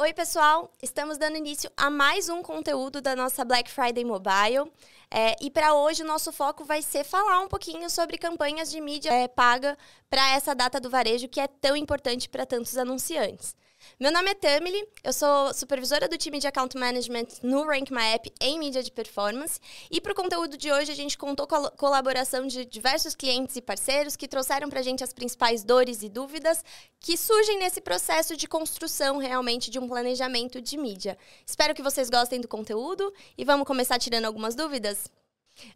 Oi, 0.00 0.14
pessoal! 0.14 0.70
Estamos 0.80 1.18
dando 1.18 1.38
início 1.38 1.68
a 1.76 1.90
mais 1.90 2.28
um 2.28 2.40
conteúdo 2.40 3.00
da 3.00 3.16
nossa 3.16 3.44
Black 3.44 3.68
Friday 3.68 4.04
Mobile. 4.04 4.70
É, 5.10 5.34
e 5.42 5.50
para 5.50 5.74
hoje, 5.74 6.04
o 6.04 6.06
nosso 6.06 6.30
foco 6.30 6.64
vai 6.64 6.82
ser 6.82 7.02
falar 7.02 7.40
um 7.40 7.48
pouquinho 7.48 7.90
sobre 7.90 8.16
campanhas 8.16 8.70
de 8.70 8.80
mídia 8.80 9.12
é, 9.12 9.26
paga 9.26 9.76
para 10.08 10.36
essa 10.36 10.54
data 10.54 10.78
do 10.78 10.88
varejo 10.88 11.26
que 11.26 11.40
é 11.40 11.48
tão 11.48 11.74
importante 11.74 12.28
para 12.28 12.46
tantos 12.46 12.76
anunciantes. 12.76 13.56
Meu 13.96 14.12
nome 14.12 14.30
é 14.30 14.34
Tamily, 14.34 14.86
eu 15.02 15.12
sou 15.12 15.52
supervisora 15.52 16.08
do 16.08 16.16
time 16.16 16.38
de 16.38 16.46
Account 16.46 16.76
Management 16.76 17.26
no 17.42 17.64
Rank 17.64 17.90
My 17.90 18.14
App 18.14 18.32
em 18.40 18.58
mídia 18.58 18.82
de 18.82 18.92
performance. 18.92 19.58
E 19.90 20.00
para 20.00 20.12
o 20.12 20.14
conteúdo 20.14 20.56
de 20.56 20.70
hoje, 20.70 20.92
a 20.92 20.94
gente 20.94 21.18
contou 21.18 21.46
com 21.46 21.56
a 21.56 21.70
colaboração 21.72 22.46
de 22.46 22.64
diversos 22.64 23.16
clientes 23.16 23.56
e 23.56 23.60
parceiros 23.60 24.14
que 24.14 24.28
trouxeram 24.28 24.68
para 24.68 24.80
a 24.80 24.82
gente 24.82 25.02
as 25.02 25.12
principais 25.12 25.64
dores 25.64 26.02
e 26.02 26.08
dúvidas 26.08 26.64
que 27.00 27.16
surgem 27.16 27.58
nesse 27.58 27.80
processo 27.80 28.36
de 28.36 28.46
construção 28.46 29.18
realmente 29.18 29.70
de 29.70 29.78
um 29.80 29.88
planejamento 29.88 30.60
de 30.60 30.76
mídia. 30.76 31.18
Espero 31.44 31.74
que 31.74 31.82
vocês 31.82 32.08
gostem 32.08 32.40
do 32.40 32.46
conteúdo 32.46 33.12
e 33.36 33.44
vamos 33.44 33.66
começar 33.66 33.98
tirando 33.98 34.26
algumas 34.26 34.54
dúvidas? 34.54 35.10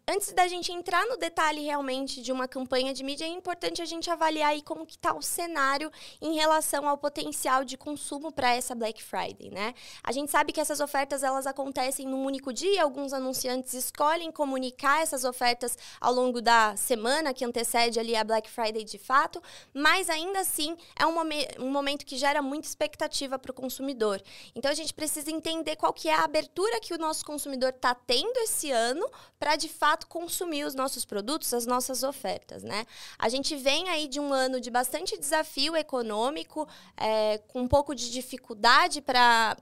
Antes 0.07 0.31
da 0.33 0.47
gente 0.47 0.71
entrar 0.71 1.05
no 1.07 1.17
detalhe 1.17 1.61
realmente 1.61 2.21
de 2.21 2.31
uma 2.31 2.47
campanha 2.47 2.93
de 2.93 3.03
mídia, 3.03 3.25
é 3.25 3.29
importante 3.29 3.81
a 3.81 3.85
gente 3.85 4.09
avaliar 4.09 4.49
aí 4.51 4.61
como 4.61 4.85
que 4.85 4.95
está 4.95 5.13
o 5.13 5.21
cenário 5.21 5.91
em 6.21 6.35
relação 6.35 6.87
ao 6.87 6.97
potencial 6.97 7.63
de 7.63 7.77
consumo 7.77 8.31
para 8.31 8.53
essa 8.53 8.75
Black 8.75 9.03
Friday, 9.03 9.49
né? 9.51 9.73
A 10.03 10.11
gente 10.11 10.31
sabe 10.31 10.51
que 10.51 10.59
essas 10.59 10.79
ofertas 10.79 11.23
elas 11.23 11.47
acontecem 11.47 12.05
num 12.07 12.23
único 12.25 12.53
dia, 12.53 12.83
alguns 12.83 13.13
anunciantes 13.13 13.73
escolhem 13.73 14.31
comunicar 14.31 15.01
essas 15.01 15.23
ofertas 15.23 15.77
ao 15.99 16.13
longo 16.13 16.41
da 16.41 16.75
semana 16.75 17.33
que 17.33 17.45
antecede 17.45 17.99
ali 17.99 18.15
a 18.15 18.23
Black 18.23 18.49
Friday 18.49 18.83
de 18.83 18.97
fato, 18.97 19.41
mas 19.73 20.09
ainda 20.09 20.39
assim 20.39 20.75
é 20.97 21.05
um, 21.05 21.13
momen 21.13 21.47
um 21.59 21.69
momento 21.69 22.05
que 22.05 22.17
gera 22.17 22.41
muita 22.41 22.67
expectativa 22.67 23.37
para 23.39 23.51
o 23.51 23.53
consumidor. 23.53 24.21
Então 24.55 24.71
a 24.71 24.75
gente 24.75 24.93
precisa 24.93 25.31
entender 25.31 25.75
qual 25.75 25.93
que 25.93 26.09
é 26.09 26.13
a 26.13 26.23
abertura 26.23 26.79
que 26.79 26.93
o 26.93 26.97
nosso 26.97 27.25
consumidor 27.25 27.69
está 27.69 27.93
tendo 27.95 28.37
esse 28.37 28.71
ano 28.71 29.05
para 29.39 29.55
de 29.55 29.72
fato 29.73 30.07
consumir 30.07 30.63
os 30.63 30.75
nossos 30.75 31.03
produtos, 31.03 31.53
as 31.53 31.65
nossas 31.65 32.03
ofertas, 32.03 32.63
né? 32.63 32.85
A 33.17 33.27
gente 33.27 33.55
vem 33.55 33.89
aí 33.89 34.07
de 34.07 34.19
um 34.19 34.31
ano 34.31 34.61
de 34.61 34.71
bastante 34.71 35.17
desafio 35.17 35.75
econômico, 35.75 36.67
é, 36.95 37.39
com 37.47 37.61
um 37.61 37.67
pouco 37.67 37.93
de 37.95 38.11
dificuldade 38.11 39.01
para 39.01 39.57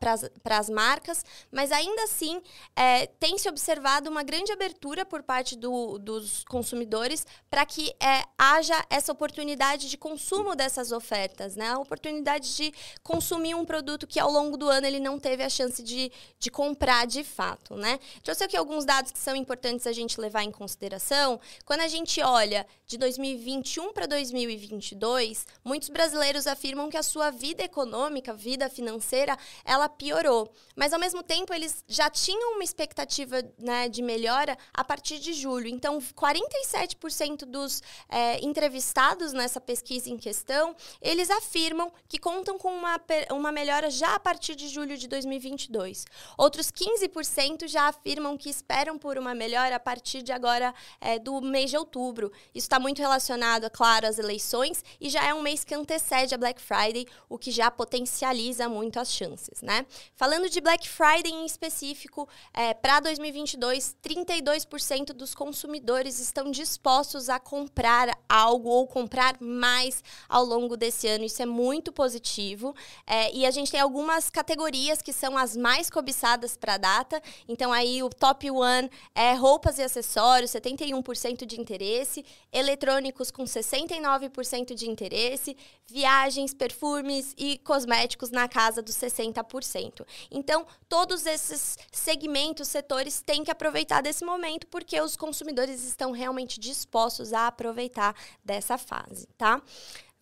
as 0.46 0.70
marcas, 0.70 1.26
mas 1.52 1.72
ainda 1.72 2.04
assim 2.04 2.42
é, 2.76 3.08
tem 3.08 3.38
se 3.38 3.48
observado 3.48 4.10
uma 4.10 4.24
grande 4.24 4.52
abertura 4.52 5.06
por 5.06 5.24
parte 5.24 5.56
do, 5.56 5.98
dos 5.98 6.44
consumidores 6.44 7.26
para 7.50 7.66
que 7.66 7.94
é, 8.00 8.24
haja 8.38 8.86
essa 8.90 9.12
oportunidade 9.12 9.90
de 9.90 9.98
consumo 9.98 10.56
dessas 10.56 10.92
ofertas, 10.92 11.56
né? 11.56 11.70
A 11.70 11.80
oportunidade 11.80 12.56
de 12.56 12.74
consumir 13.04 13.56
um 13.56 13.66
produto 13.66 14.06
que 14.06 14.20
ao 14.20 14.32
longo 14.32 14.58
do 14.58 14.68
ano 14.68 14.86
ele 14.86 15.00
não 15.00 15.18
teve 15.18 15.44
a 15.44 15.50
chance 15.50 15.82
de, 15.82 16.12
de 16.40 16.52
comprar 16.52 17.08
de 17.08 17.24
fato, 17.24 17.76
né? 17.76 18.00
Trouxe 18.24 18.44
aqui 18.44 18.58
alguns 18.58 18.84
dados 18.84 19.12
que 19.12 19.20
são 19.20 19.36
importantes 19.36 19.88
a 19.88 19.92
gente 19.92 20.01
gente 20.02 20.20
levar 20.20 20.44
em 20.44 20.52
consideração, 20.52 21.40
quando 21.66 21.82
a 21.82 21.88
gente 21.88 22.22
olha 22.22 22.66
de 22.86 22.98
2021 22.98 23.94
para 23.94 24.06
2022, 24.06 25.46
muitos 25.64 25.90
brasileiros 25.90 26.48
afirmam 26.48 26.90
que 26.90 26.98
a 26.98 27.04
sua 27.04 27.30
vida 27.32 27.64
econômica, 27.64 28.34
vida 28.34 28.70
financeira, 28.70 29.38
ela 29.64 29.88
piorou. 29.88 30.52
Mas 30.76 30.94
ao 30.94 31.00
mesmo 31.00 31.24
tempo, 31.24 31.54
eles 31.54 31.84
já 31.88 32.10
tinham 32.10 32.56
uma 32.56 32.64
expectativa 32.64 33.42
né, 33.58 33.88
de 33.88 34.02
melhora 34.02 34.58
a 34.74 34.84
partir 34.84 35.20
de 35.20 35.34
julho. 35.34 35.68
Então, 35.68 36.00
47% 36.00 37.46
dos 37.46 37.82
é, 38.10 38.44
entrevistados 38.44 39.32
nessa 39.34 39.62
pesquisa 39.62 40.10
em 40.10 40.18
questão, 40.18 40.76
eles 41.02 41.30
afirmam 41.30 41.92
que 42.08 42.20
contam 42.20 42.58
com 42.58 42.74
uma, 42.74 43.00
uma 43.32 43.52
melhora 43.52 43.90
já 43.90 44.16
a 44.16 44.20
partir 44.20 44.56
de 44.56 44.68
julho 44.68 44.98
de 44.98 45.08
2022. 45.08 46.06
Outros 46.38 46.72
15% 46.72 47.68
já 47.68 47.88
afirmam 47.88 48.38
que 48.38 48.50
esperam 48.50 48.98
por 48.98 49.18
uma 49.18 49.34
melhora 49.34 49.76
a 49.76 49.80
partir 49.80 49.91
de 50.00 50.32
agora 50.32 50.74
é, 51.00 51.20
do 51.20 51.42
mês 51.42 51.70
de 51.70 51.78
outubro. 51.78 52.32
Isso 52.54 52.66
está 52.66 52.80
muito 52.80 53.00
relacionado, 53.00 53.66
é 53.66 53.70
claro, 53.70 54.08
às 54.08 54.18
eleições 54.18 54.84
e 55.00 55.10
já 55.10 55.24
é 55.24 55.34
um 55.34 55.42
mês 55.42 55.64
que 55.64 55.74
antecede 55.74 56.34
a 56.36 56.38
Black 56.38 56.62
Friday, 56.62 57.06
o 57.28 57.38
que 57.38 57.52
já 57.52 57.70
potencializa 57.70 58.70
muito 58.70 59.00
as 59.00 59.12
chances, 59.12 59.62
né? 59.62 59.86
Falando 60.16 60.50
de 60.50 60.62
Black 60.62 60.88
Friday 60.88 61.32
em 61.32 61.46
específico, 61.46 62.28
é, 62.54 62.74
para 62.74 63.00
2022, 63.00 63.96
32% 64.04 65.14
dos 65.14 65.34
consumidores 65.34 66.20
estão 66.20 66.52
dispostos 66.52 67.30
a 67.30 67.40
comprar 67.40 68.10
algo 68.30 68.70
ou 68.70 68.88
comprar 68.88 69.36
mais 69.40 70.04
ao 70.30 70.46
longo 70.46 70.78
desse 70.78 71.08
ano. 71.08 71.26
Isso 71.26 71.42
é 71.42 71.46
muito 71.46 71.92
positivo. 71.92 72.76
É, 73.06 73.34
e 73.34 73.46
a 73.46 73.52
gente 73.52 73.72
tem 73.72 73.80
algumas 73.80 74.30
categorias 74.30 75.02
que 75.02 75.14
são 75.14 75.38
as 75.38 75.56
mais 75.56 75.90
cobiçadas 75.90 76.56
para 76.56 76.76
a 76.76 76.78
data. 76.78 77.22
Então, 77.48 77.72
aí 77.72 78.04
o 78.04 78.10
top 78.10 78.50
one 78.52 78.90
é 79.16 79.34
roupas 79.34 79.80
e 79.82 79.86
acessórios, 79.86 80.52
71% 80.52 81.46
de 81.46 81.60
interesse, 81.60 82.26
eletrônicos 82.52 83.32
com 83.32 83.44
69% 83.44 84.74
de 84.74 84.90
interesse, 84.90 85.58
viagens, 85.86 86.54
perfumes 86.54 87.34
e 87.38 87.58
cosméticos 87.60 88.32
na 88.32 88.48
casa 88.48 88.82
dos 88.82 88.96
60%. 88.96 90.06
Então, 90.30 90.66
todos 90.88 91.26
esses 91.26 91.78
segmentos, 91.92 92.68
setores 92.68 93.22
têm 93.22 93.44
que 93.44 93.52
aproveitar 93.52 94.02
desse 94.02 94.24
momento 94.24 94.68
porque 94.68 95.00
os 95.02 95.18
consumidores 95.18 95.84
estão 95.84 96.12
realmente 96.12 96.60
dispostos 96.60 97.34
a 97.34 97.48
aproveitar 97.48 98.16
dessa 98.44 98.78
fase, 98.78 99.28
tá? 99.38 99.62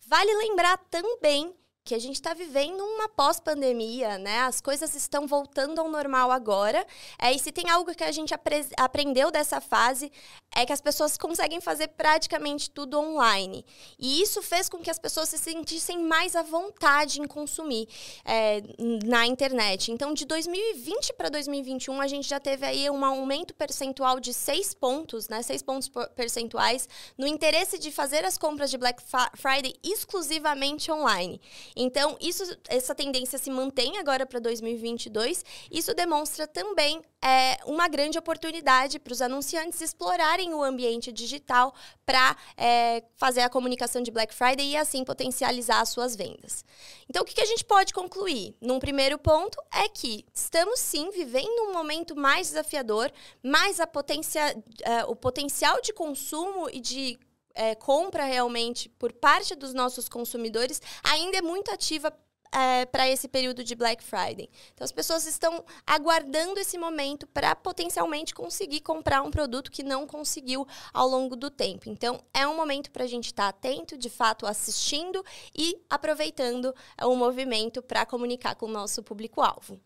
Vale 0.06 0.34
lembrar 0.34 0.76
também 0.90 1.54
que 1.84 1.94
a 1.94 1.98
gente 1.98 2.16
está 2.16 2.34
vivendo 2.34 2.80
uma 2.80 3.08
pós-pandemia, 3.08 4.18
né? 4.18 4.40
As 4.40 4.60
coisas 4.60 4.94
estão 4.94 5.26
voltando 5.26 5.80
ao 5.80 5.88
normal 5.88 6.30
agora. 6.30 6.86
É, 7.18 7.32
e 7.32 7.38
se 7.38 7.50
tem 7.50 7.70
algo 7.70 7.94
que 7.94 8.04
a 8.04 8.12
gente 8.12 8.34
apre 8.34 8.66
aprendeu 8.76 9.30
dessa 9.30 9.60
fase, 9.60 10.12
é 10.54 10.66
que 10.66 10.72
as 10.72 10.80
pessoas 10.80 11.16
conseguem 11.16 11.60
fazer 11.60 11.88
praticamente 11.88 12.70
tudo 12.70 12.98
online. 12.98 13.64
E 13.98 14.20
isso 14.20 14.42
fez 14.42 14.68
com 14.68 14.78
que 14.78 14.90
as 14.90 14.98
pessoas 14.98 15.30
se 15.30 15.38
sentissem 15.38 15.98
mais 15.98 16.36
à 16.36 16.42
vontade 16.42 17.20
em 17.20 17.26
consumir 17.26 17.88
é, 18.24 18.62
na 19.04 19.26
internet. 19.26 19.90
Então, 19.90 20.12
de 20.12 20.26
2020 20.26 21.14
para 21.14 21.28
2021, 21.28 22.00
a 22.00 22.06
gente 22.06 22.28
já 22.28 22.38
teve 22.38 22.66
aí 22.66 22.90
um 22.90 23.04
aumento 23.04 23.54
percentual 23.54 24.20
de 24.20 24.34
6 24.34 24.74
pontos, 24.74 25.28
né? 25.28 25.42
6 25.42 25.62
pontos 25.62 25.90
percentuais 26.14 26.88
no 27.16 27.26
interesse 27.26 27.78
de 27.78 27.90
fazer 27.90 28.24
as 28.24 28.36
compras 28.36 28.70
de 28.70 28.76
Black 28.76 29.02
Friday 29.36 29.74
exclusivamente 29.82 30.92
online. 30.92 31.40
Então, 31.76 32.16
isso, 32.20 32.44
essa 32.68 32.94
tendência 32.94 33.38
se 33.38 33.50
mantém 33.50 33.98
agora 33.98 34.26
para 34.26 34.38
2022. 34.38 35.44
Isso 35.70 35.94
demonstra 35.94 36.46
também 36.46 37.02
é, 37.22 37.58
uma 37.66 37.88
grande 37.88 38.18
oportunidade 38.18 38.98
para 38.98 39.12
os 39.12 39.20
anunciantes 39.20 39.80
explorarem 39.80 40.54
o 40.54 40.62
ambiente 40.62 41.12
digital 41.12 41.74
para 42.06 42.36
é, 42.56 43.02
fazer 43.16 43.42
a 43.42 43.50
comunicação 43.50 44.02
de 44.02 44.10
Black 44.10 44.34
Friday 44.34 44.70
e 44.70 44.76
assim 44.76 45.04
potencializar 45.04 45.80
as 45.80 45.90
suas 45.90 46.16
vendas. 46.16 46.64
Então, 47.08 47.22
o 47.22 47.24
que, 47.24 47.34
que 47.34 47.42
a 47.42 47.46
gente 47.46 47.64
pode 47.64 47.92
concluir? 47.92 48.54
Num 48.60 48.78
primeiro 48.78 49.18
ponto 49.18 49.58
é 49.72 49.88
que 49.88 50.24
estamos 50.34 50.80
sim 50.80 51.10
vivendo 51.10 51.68
um 51.68 51.72
momento 51.72 52.16
mais 52.16 52.48
desafiador, 52.48 53.10
mas 53.42 53.80
a 53.80 53.86
potencia, 53.86 54.56
é, 54.82 55.04
o 55.04 55.14
potencial 55.14 55.80
de 55.80 55.92
consumo 55.92 56.68
e 56.70 56.80
de 56.80 57.18
é, 57.60 57.74
compra 57.74 58.24
realmente 58.24 58.88
por 58.88 59.12
parte 59.12 59.54
dos 59.54 59.74
nossos 59.74 60.08
consumidores 60.08 60.80
ainda 61.04 61.36
é 61.36 61.42
muito 61.42 61.70
ativa 61.70 62.10
é, 62.50 62.86
para 62.86 63.06
esse 63.06 63.28
período 63.28 63.62
de 63.62 63.74
Black 63.74 64.02
Friday. 64.02 64.48
Então, 64.72 64.82
as 64.82 64.90
pessoas 64.90 65.26
estão 65.26 65.62
aguardando 65.86 66.58
esse 66.58 66.78
momento 66.78 67.26
para 67.26 67.54
potencialmente 67.54 68.34
conseguir 68.34 68.80
comprar 68.80 69.20
um 69.20 69.30
produto 69.30 69.70
que 69.70 69.82
não 69.82 70.06
conseguiu 70.06 70.66
ao 70.92 71.06
longo 71.06 71.36
do 71.36 71.50
tempo. 71.50 71.90
Então, 71.90 72.18
é 72.32 72.46
um 72.48 72.56
momento 72.56 72.90
para 72.90 73.04
a 73.04 73.06
gente 73.06 73.26
estar 73.26 73.44
tá 73.44 73.48
atento, 73.50 73.98
de 73.98 74.08
fato, 74.08 74.46
assistindo 74.46 75.22
e 75.54 75.76
aproveitando 75.90 76.74
o 77.02 77.14
movimento 77.14 77.82
para 77.82 78.06
comunicar 78.06 78.54
com 78.54 78.64
o 78.64 78.70
nosso 78.70 79.02
público-alvo. 79.02 79.78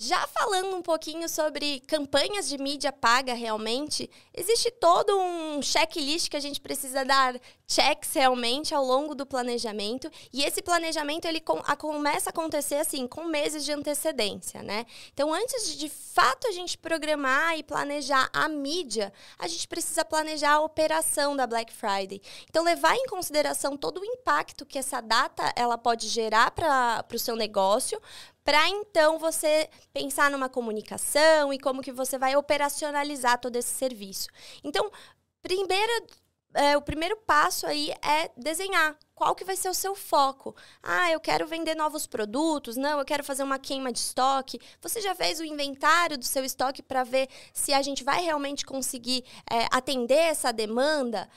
Já 0.00 0.28
falando 0.28 0.76
um 0.76 0.80
pouquinho 0.80 1.28
sobre 1.28 1.80
campanhas 1.80 2.48
de 2.48 2.56
mídia 2.56 2.92
paga 2.92 3.34
realmente, 3.34 4.08
existe 4.32 4.70
todo 4.70 5.18
um 5.18 5.60
checklist 5.60 6.30
que 6.30 6.36
a 6.36 6.40
gente 6.40 6.60
precisa 6.60 7.04
dar 7.04 7.34
checks 7.66 8.12
realmente 8.12 8.72
ao 8.72 8.84
longo 8.84 9.12
do 9.12 9.26
planejamento, 9.26 10.08
e 10.32 10.44
esse 10.44 10.62
planejamento 10.62 11.24
ele 11.24 11.40
com, 11.40 11.60
a, 11.66 11.74
começa 11.74 12.28
a 12.28 12.32
acontecer 12.32 12.76
assim 12.76 13.08
com 13.08 13.24
meses 13.24 13.64
de 13.64 13.72
antecedência, 13.72 14.62
né? 14.62 14.86
Então, 15.12 15.34
antes 15.34 15.66
de 15.66 15.76
de 15.76 15.88
fato 15.88 16.46
a 16.46 16.52
gente 16.52 16.78
programar 16.78 17.58
e 17.58 17.64
planejar 17.64 18.30
a 18.32 18.48
mídia, 18.48 19.12
a 19.36 19.48
gente 19.48 19.66
precisa 19.66 20.04
planejar 20.04 20.52
a 20.52 20.60
operação 20.60 21.34
da 21.34 21.46
Black 21.46 21.72
Friday. 21.72 22.20
Então, 22.48 22.62
levar 22.62 22.94
em 22.94 23.06
consideração 23.06 23.76
todo 23.76 24.00
o 24.00 24.04
impacto 24.04 24.64
que 24.64 24.78
essa 24.78 25.00
data 25.00 25.52
ela 25.56 25.76
pode 25.76 26.06
gerar 26.08 26.52
para 26.52 27.04
o 27.12 27.18
seu 27.18 27.34
negócio, 27.34 28.00
para 28.48 28.66
então 28.66 29.18
você 29.18 29.68
pensar 29.92 30.30
numa 30.30 30.48
comunicação 30.48 31.52
e 31.52 31.58
como 31.58 31.82
que 31.82 31.92
você 31.92 32.16
vai 32.16 32.34
operacionalizar 32.34 33.38
todo 33.38 33.56
esse 33.56 33.68
serviço. 33.68 34.26
Então, 34.64 34.90
primeira 35.42 36.06
é, 36.54 36.74
o 36.74 36.80
primeiro 36.80 37.14
passo 37.26 37.66
aí 37.66 37.90
é 38.02 38.30
desenhar 38.38 38.96
qual 39.14 39.34
que 39.34 39.44
vai 39.44 39.54
ser 39.54 39.68
o 39.68 39.74
seu 39.74 39.94
foco. 39.94 40.56
Ah, 40.82 41.12
eu 41.12 41.20
quero 41.20 41.46
vender 41.46 41.74
novos 41.74 42.06
produtos, 42.06 42.74
não, 42.74 42.98
eu 42.98 43.04
quero 43.04 43.22
fazer 43.22 43.42
uma 43.42 43.58
queima 43.58 43.92
de 43.92 43.98
estoque. 43.98 44.58
Você 44.80 45.02
já 45.02 45.14
fez 45.14 45.40
o 45.40 45.44
inventário 45.44 46.16
do 46.16 46.24
seu 46.24 46.42
estoque 46.42 46.82
para 46.82 47.04
ver 47.04 47.28
se 47.52 47.74
a 47.74 47.82
gente 47.82 48.02
vai 48.02 48.22
realmente 48.22 48.64
conseguir 48.64 49.26
é, 49.50 49.66
atender 49.70 50.14
essa 50.14 50.50
demanda? 50.50 51.28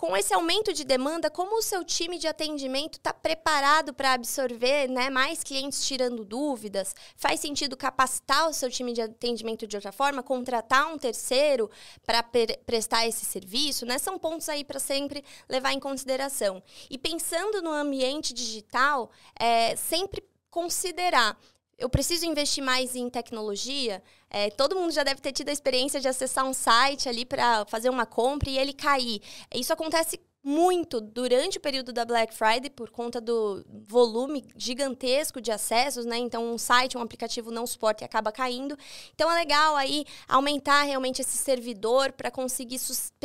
Com 0.00 0.16
esse 0.16 0.32
aumento 0.32 0.72
de 0.72 0.82
demanda, 0.82 1.28
como 1.28 1.58
o 1.58 1.62
seu 1.62 1.84
time 1.84 2.18
de 2.18 2.26
atendimento 2.26 2.94
está 2.94 3.12
preparado 3.12 3.92
para 3.92 4.14
absorver 4.14 4.88
né, 4.88 5.10
mais 5.10 5.44
clientes 5.44 5.84
tirando 5.84 6.24
dúvidas? 6.24 6.94
Faz 7.16 7.38
sentido 7.38 7.76
capacitar 7.76 8.48
o 8.48 8.52
seu 8.54 8.70
time 8.70 8.94
de 8.94 9.02
atendimento 9.02 9.66
de 9.66 9.76
outra 9.76 9.92
forma, 9.92 10.22
contratar 10.22 10.90
um 10.90 10.96
terceiro 10.96 11.70
para 12.06 12.22
prestar 12.64 13.06
esse 13.06 13.26
serviço? 13.26 13.84
Né? 13.84 13.98
São 13.98 14.18
pontos 14.18 14.48
aí 14.48 14.64
para 14.64 14.80
sempre 14.80 15.22
levar 15.46 15.74
em 15.74 15.78
consideração. 15.78 16.62
E 16.88 16.96
pensando 16.96 17.60
no 17.60 17.70
ambiente 17.70 18.32
digital, 18.32 19.10
é, 19.38 19.76
sempre 19.76 20.24
considerar 20.50 21.38
eu 21.80 21.88
preciso 21.88 22.26
investir 22.26 22.62
mais 22.62 22.94
em 22.94 23.08
tecnologia. 23.08 24.02
É, 24.28 24.50
todo 24.50 24.76
mundo 24.76 24.92
já 24.92 25.02
deve 25.02 25.20
ter 25.20 25.32
tido 25.32 25.48
a 25.48 25.52
experiência 25.52 26.00
de 26.00 26.06
acessar 26.06 26.44
um 26.44 26.52
site 26.52 27.08
ali 27.08 27.24
para 27.24 27.64
fazer 27.66 27.88
uma 27.88 28.06
compra 28.06 28.48
e 28.50 28.58
ele 28.58 28.72
cair. 28.72 29.20
Isso 29.52 29.72
acontece 29.72 30.20
muito 30.42 31.00
durante 31.00 31.58
o 31.58 31.60
período 31.60 31.92
da 31.92 32.04
Black 32.04 32.34
Friday 32.34 32.70
por 32.70 32.90
conta 32.90 33.20
do 33.20 33.64
volume 33.86 34.44
gigantesco 34.56 35.40
de 35.40 35.52
acessos, 35.52 36.06
né? 36.06 36.16
Então, 36.16 36.52
um 36.52 36.56
site, 36.56 36.96
um 36.96 37.02
aplicativo 37.02 37.50
não 37.50 37.66
suporta 37.66 38.04
e 38.04 38.06
acaba 38.06 38.32
caindo. 38.32 38.76
Então, 39.14 39.30
é 39.30 39.34
legal 39.34 39.76
aí 39.76 40.06
aumentar 40.26 40.82
realmente 40.84 41.20
esse 41.20 41.36
servidor 41.36 42.12
para 42.12 42.30
conseguir 42.30 42.80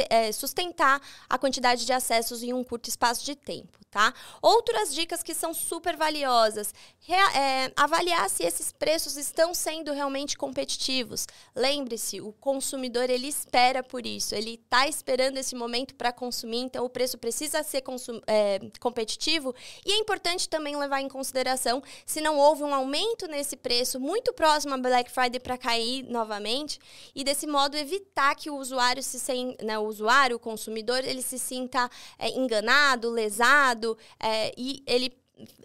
é, 0.09 0.31
sustentar 0.31 1.01
a 1.29 1.37
quantidade 1.37 1.85
de 1.85 1.93
acessos 1.93 2.43
em 2.43 2.53
um 2.53 2.63
curto 2.63 2.89
espaço 2.89 3.23
de 3.23 3.35
tempo, 3.35 3.79
tá? 3.89 4.13
Outras 4.41 4.93
dicas 4.93 5.23
que 5.23 5.33
são 5.33 5.53
super 5.53 5.95
valiosas. 5.95 6.73
É, 7.07 7.71
avaliar 7.75 8.29
se 8.29 8.43
esses 8.43 8.71
preços 8.71 9.15
estão 9.15 9.53
sendo 9.53 9.93
realmente 9.93 10.35
competitivos. 10.37 11.27
Lembre-se, 11.55 12.19
o 12.19 12.33
consumidor, 12.33 13.09
ele 13.09 13.27
espera 13.27 13.83
por 13.83 14.05
isso. 14.05 14.33
Ele 14.33 14.55
está 14.55 14.87
esperando 14.87 15.37
esse 15.37 15.55
momento 15.55 15.93
para 15.95 16.11
consumir, 16.11 16.59
então 16.59 16.83
o 16.83 16.89
preço 16.89 17.04
preço 17.05 17.17
precisa 17.17 17.61
ser 17.61 17.83
é, 18.25 18.59
competitivo 18.79 19.53
e 19.85 19.91
é 19.91 19.97
importante 19.97 20.49
também 20.49 20.75
levar 20.75 21.01
em 21.01 21.07
consideração 21.07 21.81
se 22.05 22.19
não 22.19 22.37
houve 22.37 22.63
um 22.63 22.73
aumento 22.73 23.27
nesse 23.27 23.55
preço 23.55 23.99
muito 23.99 24.33
próximo 24.33 24.73
a 24.73 24.77
Black 24.77 25.11
Friday 25.11 25.39
para 25.39 25.57
cair 25.57 26.03
novamente 26.03 26.79
e 27.13 27.23
desse 27.23 27.45
modo 27.45 27.77
evitar 27.77 28.35
que 28.35 28.49
o 28.49 28.55
usuário 28.55 29.03
se 29.03 29.19
sem, 29.19 29.55
né, 29.61 29.77
o 29.77 29.83
usuário, 29.83 30.37
o 30.37 30.39
consumidor, 30.39 31.03
ele 31.03 31.21
se 31.21 31.37
sinta 31.37 31.89
é, 32.17 32.29
enganado, 32.29 33.11
lesado 33.11 33.97
é, 34.19 34.51
e 34.57 34.83
ele 34.87 35.13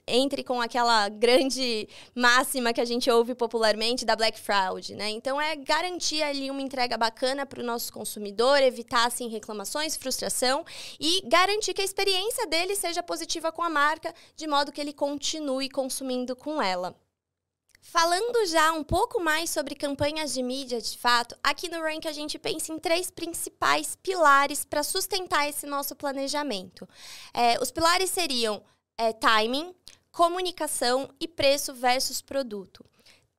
entre 0.07 0.43
com 0.43 0.61
aquela 0.61 1.09
grande 1.09 1.89
máxima 2.15 2.73
que 2.73 2.81
a 2.81 2.85
gente 2.85 3.11
ouve 3.11 3.35
popularmente 3.35 4.05
da 4.05 4.17
Black 4.17 4.39
Fraud, 4.39 4.95
né? 4.95 5.11
Então 5.11 5.41
é 5.41 5.57
garantir 5.57 6.23
ali 6.23 6.51
uma 6.51 6.63
entrega 6.63 6.97
bacana 6.97 7.47
para 7.47 7.61
o 7.61 7.65
nosso 7.65 7.93
consumidor, 7.93 8.61
evitar 8.63 9.07
assim 9.07 9.29
reclamações, 9.29 9.97
frustração 9.97 10.65
e 10.99 11.23
garantir 11.27 11.75
que 11.75 11.83
a 11.83 11.85
experiência 11.85 12.47
dele 12.47 12.75
seja 12.75 13.03
positiva 13.03 13.53
com 13.53 13.63
a 13.63 13.71
marca, 13.71 14.15
de 14.37 14.47
modo 14.47 14.73
que 14.73 14.81
ele 14.81 14.93
continue 14.93 15.69
consumindo 15.69 16.35
com 16.35 16.61
ela. 16.61 16.97
Falando 17.83 18.47
já 18.47 18.73
um 18.73 18.85
pouco 18.85 19.21
mais 19.21 19.49
sobre 19.49 19.75
campanhas 19.75 20.35
de 20.35 20.43
mídia, 20.43 20.81
de 20.81 20.99
fato, 20.99 21.35
aqui 21.43 21.69
no 21.69 21.81
Rank 21.81 22.05
a 22.07 22.13
gente 22.13 22.39
pensa 22.39 22.73
em 22.73 22.79
três 22.79 23.11
principais 23.11 23.97
pilares 23.97 24.65
para 24.65 24.83
sustentar 24.83 25.49
esse 25.49 25.67
nosso 25.67 25.97
planejamento. 25.97 26.87
É, 27.33 27.59
os 27.61 27.71
pilares 27.71 28.11
seriam 28.11 28.63
é, 29.01 29.15
timing, 29.15 29.75
comunicação 30.13 31.09
e 31.19 31.27
preço 31.27 31.73
versus 31.73 32.21
produto. 32.21 32.85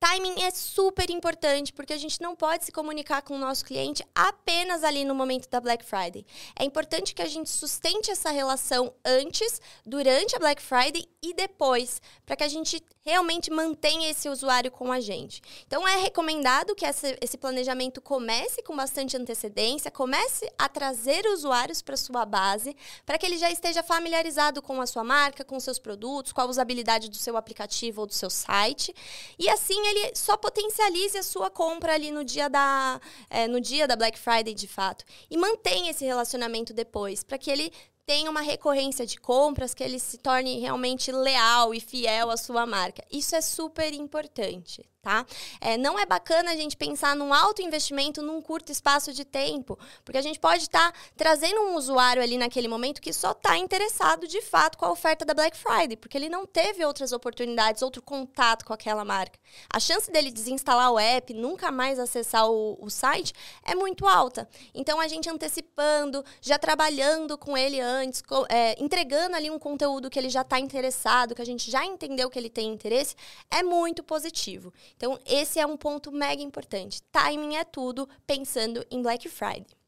Timing 0.04 0.42
é 0.42 0.50
super 0.50 1.12
importante 1.12 1.72
porque 1.72 1.94
a 1.94 1.98
gente 1.98 2.20
não 2.22 2.36
pode 2.36 2.66
se 2.66 2.72
comunicar 2.72 3.22
com 3.22 3.36
o 3.36 3.38
nosso 3.38 3.64
cliente 3.64 4.04
apenas 4.16 4.84
ali 4.84 5.06
no 5.06 5.14
momento 5.14 5.48
da 5.48 5.62
Black 5.62 5.86
Friday. 5.86 6.26
É 6.60 6.64
importante 6.66 7.14
que 7.14 7.22
a 7.22 7.28
gente 7.28 7.52
sustente 7.52 8.10
essa 8.10 8.32
relação 8.32 8.92
antes, 9.06 9.62
durante 9.86 10.36
a 10.36 10.40
Black 10.40 10.60
Friday 10.60 11.08
e 11.22 11.36
depois, 11.36 12.02
para 12.26 12.36
que 12.36 12.44
a 12.44 12.48
gente 12.48 12.84
realmente 13.04 13.52
mantenha 13.52 14.10
esse 14.10 14.28
usuário 14.28 14.72
com 14.72 14.92
a 14.92 15.00
gente. 15.00 15.42
Então, 15.66 15.88
é 15.88 15.98
recomendado 15.98 16.76
que 16.76 16.86
esse 16.86 17.38
planejamento 17.38 18.02
comece 18.02 18.62
com 18.64 18.76
bastante 18.76 19.18
antecedência, 19.18 19.90
comece 19.90 20.52
a 20.58 20.70
trazer 20.70 21.26
usuários 21.28 21.82
para 21.82 21.98
sua 21.98 22.26
base, 22.26 22.76
para 23.06 23.18
que 23.18 23.26
ele 23.26 23.38
já 23.38 23.50
esteja 23.50 23.82
familiarizado 23.84 24.62
com 24.62 24.82
a 24.82 24.88
sua 24.88 25.04
marca, 25.04 25.44
com 25.44 25.60
seus 25.60 25.80
produtos, 25.80 26.32
com 26.32 26.42
a 26.42 26.46
usabilidade 26.46 27.10
do 27.10 27.16
seu 27.16 27.38
aplicativo 27.38 28.02
ou 28.02 28.08
do 28.08 28.14
seu 28.14 28.30
site. 28.30 28.94
E 29.38 29.50
assim, 29.50 29.88
ele 29.92 30.16
só 30.16 30.36
potencialize 30.36 31.18
a 31.18 31.24
sua 31.24 31.50
compra 31.50 31.94
ali 31.94 32.12
no 32.12 32.24
dia 32.24 32.50
da, 32.50 33.00
é, 33.30 33.48
no 33.48 33.62
dia 33.62 33.88
da 33.88 33.96
Black 33.96 34.18
Friday, 34.18 34.54
de 34.54 34.68
fato. 34.68 35.06
E 35.30 35.38
mantenha 35.38 35.92
esse 35.92 36.06
relacionamento 36.06 36.74
depois, 36.74 37.24
para 37.24 37.38
que 37.38 37.52
ele 37.52 37.72
tenha 38.06 38.30
uma 38.30 38.42
recorrência 38.42 39.06
de 39.06 39.18
compras, 39.18 39.74
que 39.74 39.84
ele 39.84 40.00
se 40.00 40.18
torne 40.18 40.60
realmente 40.60 41.12
leal 41.12 41.74
e 41.74 41.80
fiel 41.80 42.30
à 42.30 42.38
sua 42.38 42.66
marca. 42.66 43.06
Isso 43.12 43.36
é 43.36 43.42
super 43.42 43.94
importante 43.94 44.91
tá? 45.02 45.26
É, 45.60 45.78
não 45.78 45.98
é 45.98 46.06
bacana 46.06 46.52
a 46.52 46.56
gente 46.56 46.78
pensar 46.78 47.16
num 47.16 47.34
alto 47.34 47.62
investimento 47.62 48.22
num 48.22 48.42
curto 48.42 48.72
espaço 48.72 49.12
de 49.12 49.26
tempo, 49.26 49.78
porque 50.06 50.18
a 50.18 50.22
gente 50.22 50.40
pode 50.40 50.64
estar 50.64 50.92
tá 50.92 50.98
trazendo 51.18 51.60
um 51.62 51.76
usuário 51.76 52.22
ali 52.22 52.38
naquele 52.38 52.68
momento 52.68 53.02
que 53.02 53.12
só 53.12 53.32
está 53.32 53.58
interessado 53.58 54.28
de 54.28 54.42
fato 54.42 54.78
com 54.78 54.86
a 54.86 54.92
oferta 54.92 55.26
da 55.26 55.34
Black 55.34 55.58
Friday, 55.58 55.98
porque 55.98 56.18
ele 56.18 56.30
não 56.30 56.46
teve 56.46 56.86
outras 56.86 57.12
oportunidades, 57.12 57.82
outro 57.82 58.02
contato 58.02 58.64
com 58.64 58.74
aquela 58.74 59.04
marca. 59.04 59.40
A 59.74 59.80
chance 59.80 60.12
dele 60.12 60.32
desinstalar 60.32 60.92
o 60.92 61.00
app, 61.00 61.34
nunca 61.34 61.72
mais 61.72 61.98
acessar 61.98 62.48
o, 62.48 62.78
o 62.80 62.90
site, 62.90 63.34
é 63.64 63.74
muito 63.74 64.08
alta. 64.08 64.48
Então 64.74 65.00
a 65.00 65.08
gente 65.08 65.30
antecipando, 65.30 66.24
já 66.40 66.60
trabalhando 66.60 67.38
com 67.38 67.58
ele 67.58 67.80
antes, 67.80 68.22
é, 68.50 68.76
entregando 68.82 69.36
ali 69.36 69.50
um 69.50 69.58
conteúdo 69.58 70.10
que 70.10 70.20
ele 70.20 70.30
já 70.30 70.42
está 70.42 70.60
interessado, 70.60 71.34
que 71.34 71.42
a 71.42 71.46
gente 71.46 71.72
já 71.72 71.84
entendeu 71.84 72.30
que 72.30 72.38
ele 72.38 72.50
tem 72.50 72.72
interesse, 72.72 73.16
é 73.50 73.64
muito 73.64 74.04
positivo. 74.04 74.72
Então, 74.96 75.20
esse 75.26 75.60
é 75.60 75.66
um 75.66 75.78
ponto 75.78 76.12
mega 76.12 76.42
importante. 76.42 77.02
Timing 77.12 77.56
é 77.56 77.64
tudo 77.64 78.08
pensando 78.26 78.86
em 78.90 79.02
Black 79.02 79.28
Friday. 79.28 79.81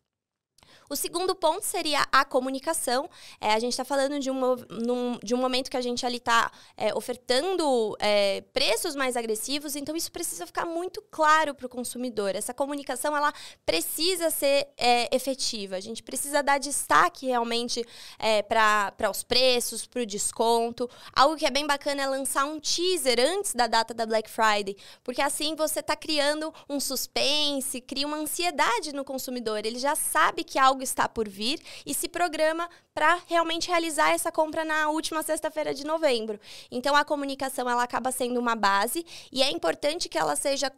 O 0.94 0.96
segundo 0.96 1.34
ponto 1.34 1.66
seria 1.66 2.06
a 2.12 2.24
comunicação. 2.24 3.10
É, 3.42 3.52
a 3.56 3.58
gente 3.58 3.72
está 3.74 3.84
falando 3.84 4.20
de 4.20 4.30
um, 4.30 4.56
num, 4.70 5.18
de 5.24 5.34
um 5.34 5.40
momento 5.40 5.72
que 5.72 5.76
a 5.76 5.82
gente 5.82 6.06
ali 6.06 6.18
está 6.18 6.52
é, 6.78 6.94
ofertando 6.94 7.98
é, 8.00 8.42
preços 8.54 8.96
mais 8.96 9.18
agressivos, 9.18 9.76
então 9.76 9.96
isso 9.96 10.12
precisa 10.12 10.46
ficar 10.46 10.68
muito 10.68 11.02
claro 11.10 11.56
para 11.56 11.66
o 11.66 11.70
consumidor. 11.70 12.36
Essa 12.36 12.54
comunicação 12.54 13.18
ela 13.18 13.34
precisa 13.66 14.30
ser 14.30 14.68
é, 14.78 15.10
efetiva. 15.16 15.78
A 15.78 15.80
gente 15.80 16.04
precisa 16.04 16.44
dar 16.44 16.60
destaque 16.60 17.26
realmente 17.26 17.84
é, 18.20 18.44
para 18.44 19.10
os 19.10 19.24
preços, 19.24 19.88
para 19.88 20.04
o 20.04 20.06
desconto. 20.06 20.88
Algo 21.16 21.36
que 21.36 21.48
é 21.48 21.50
bem 21.50 21.66
bacana 21.66 22.04
é 22.04 22.06
lançar 22.06 22.46
um 22.46 22.60
teaser 22.60 23.20
antes 23.20 23.56
da 23.56 23.66
data 23.66 23.96
da 23.96 24.06
Black 24.06 24.30
Friday, 24.30 24.78
porque 25.04 25.24
assim 25.24 25.56
você 25.56 25.80
está 25.80 25.96
criando 25.96 26.54
um 26.70 26.80
suspense, 26.80 27.82
cria 27.82 28.06
uma 28.06 28.18
ansiedade 28.18 28.94
no 28.94 29.04
consumidor. 29.04 29.66
Ele 29.66 29.80
já 29.80 29.96
sabe 29.96 30.44
que 30.44 30.60
algo 30.60 30.83
está 30.84 31.10
por 31.10 31.28
vir 31.28 31.60
e 31.86 31.94
se 31.94 32.08
programa 32.08 32.70
para 32.94 33.20
realmente 33.28 33.70
realizar 33.70 34.12
essa 34.12 34.32
compra 34.32 34.64
na 34.64 34.90
última 34.90 35.24
sexta-feira 35.24 35.74
de 35.74 35.86
novembro. 35.86 36.40
Então 36.70 36.96
a 36.96 37.04
comunicação 37.04 37.70
ela 37.70 37.84
acaba 37.84 38.12
sendo 38.12 38.40
uma 38.40 38.56
base 38.56 39.06
e 39.32 39.42
é 39.42 39.50
importante 39.50 40.08
que 40.08 40.18
ela 40.18 40.36
seja 40.36 40.72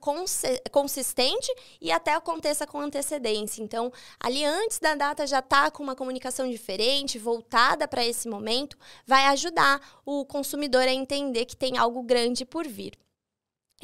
consistente 0.71 1.53
e 1.81 1.91
até 1.91 2.13
aconteça 2.13 2.65
com 2.65 2.79
antecedência. 2.79 3.61
Então, 3.61 3.91
ali 4.19 4.45
antes 4.45 4.79
da 4.79 4.95
data 4.95 5.27
já 5.27 5.41
tá 5.41 5.69
com 5.69 5.83
uma 5.83 5.95
comunicação 5.95 6.49
diferente, 6.49 7.19
voltada 7.19 7.87
para 7.87 8.05
esse 8.05 8.27
momento, 8.27 8.77
vai 9.05 9.25
ajudar 9.25 9.81
o 10.05 10.25
consumidor 10.25 10.83
a 10.83 10.93
entender 10.93 11.45
que 11.45 11.55
tem 11.55 11.77
algo 11.77 12.01
grande 12.03 12.45
por 12.45 12.67
vir. 12.67 12.93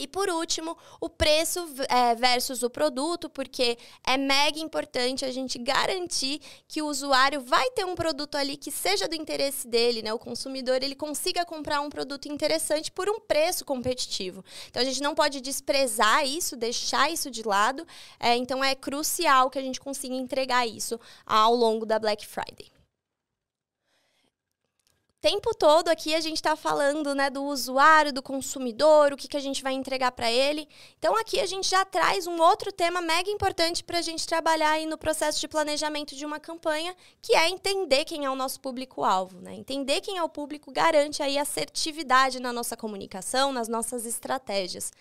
E 0.02 0.08
por 0.08 0.30
último, 0.30 0.76
o 1.00 1.08
preço 1.08 1.60
é, 1.88 2.16
versus 2.16 2.64
o 2.64 2.72
produto, 2.72 3.30
porque 3.30 3.78
é 4.04 4.18
mega 4.18 4.58
importante 4.58 5.24
a 5.24 5.30
gente 5.32 5.60
garantir 5.60 6.42
que 6.68 6.82
o 6.82 6.88
usuário 6.88 7.40
vai 7.40 7.70
ter 7.70 7.86
um 7.86 7.94
produto 7.94 8.34
ali 8.34 8.58
que 8.58 8.72
seja 8.72 9.08
do 9.08 9.14
interesse 9.14 9.68
dele, 9.68 10.02
né? 10.02 10.12
O 10.12 10.18
consumidor 10.18 10.82
ele 10.82 10.96
consiga 10.96 11.46
comprar 11.46 11.82
um 11.82 11.90
produto 11.90 12.28
interessante 12.28 12.92
por 12.92 13.08
um 13.12 13.20
preço 13.20 13.64
competitivo. 13.64 14.44
Então 14.70 14.82
a 14.82 14.86
gente 14.86 15.04
não 15.04 15.14
pode 15.14 15.40
desprezar 15.40 16.26
isso, 16.26 16.56
deixar 16.56 17.12
isso 17.12 17.30
de 17.30 17.44
lado. 17.44 17.86
É, 18.20 18.36
então 18.36 18.64
é 18.64 18.74
crucial 18.74 19.52
que 19.52 19.60
a 19.60 19.62
gente 19.62 19.80
consiga 19.80 20.16
entregar 20.16 20.66
isso 20.66 21.00
ao 21.28 21.54
longo 21.54 21.86
da 21.86 22.00
Black 22.00 22.26
Friday. 22.26 22.81
Tempo 25.22 25.54
todo 25.54 25.88
aqui 25.88 26.16
a 26.16 26.20
gente 26.20 26.38
está 26.38 26.56
falando 26.56 27.14
né, 27.14 27.30
do 27.30 27.44
usuário, 27.44 28.12
do 28.12 28.24
consumidor, 28.24 29.14
o 29.14 29.16
que, 29.18 29.28
que 29.28 29.38
a 29.38 29.42
gente 29.42 29.62
vai 29.62 29.74
entregar 29.74 30.12
para 30.12 30.32
ele. 30.32 30.68
Então, 30.98 31.16
aqui 31.16 31.40
a 31.40 31.46
gente 31.46 31.70
já 31.70 31.86
traz 31.86 32.26
um 32.26 32.42
outro 32.42 32.72
tema 32.72 33.00
mega 33.00 33.30
importante 33.30 33.84
para 33.84 34.00
a 34.00 34.02
gente 34.02 34.26
trabalhar 34.26 34.72
aí 34.72 34.88
no 34.88 34.98
processo 34.98 35.40
de 35.40 35.48
planejamento 35.48 36.16
de 36.16 36.26
uma 36.26 36.40
campanha, 36.40 36.96
que 37.22 37.36
é 37.36 37.48
entender 37.48 38.04
quem 38.04 38.26
é 38.26 38.30
o 38.32 38.36
nosso 38.36 38.60
público-alvo. 38.60 39.40
Né? 39.40 39.54
Entender 39.54 40.02
quem 40.02 40.18
é 40.18 40.24
o 40.24 40.30
público 40.30 40.72
garante 40.72 41.22
aí 41.22 41.38
assertividade 41.38 42.40
na 42.40 42.52
nossa 42.52 42.76
comunicação, 42.76 43.54
nas 43.54 43.68
nossas 43.68 44.08
estratégias. 44.08 44.92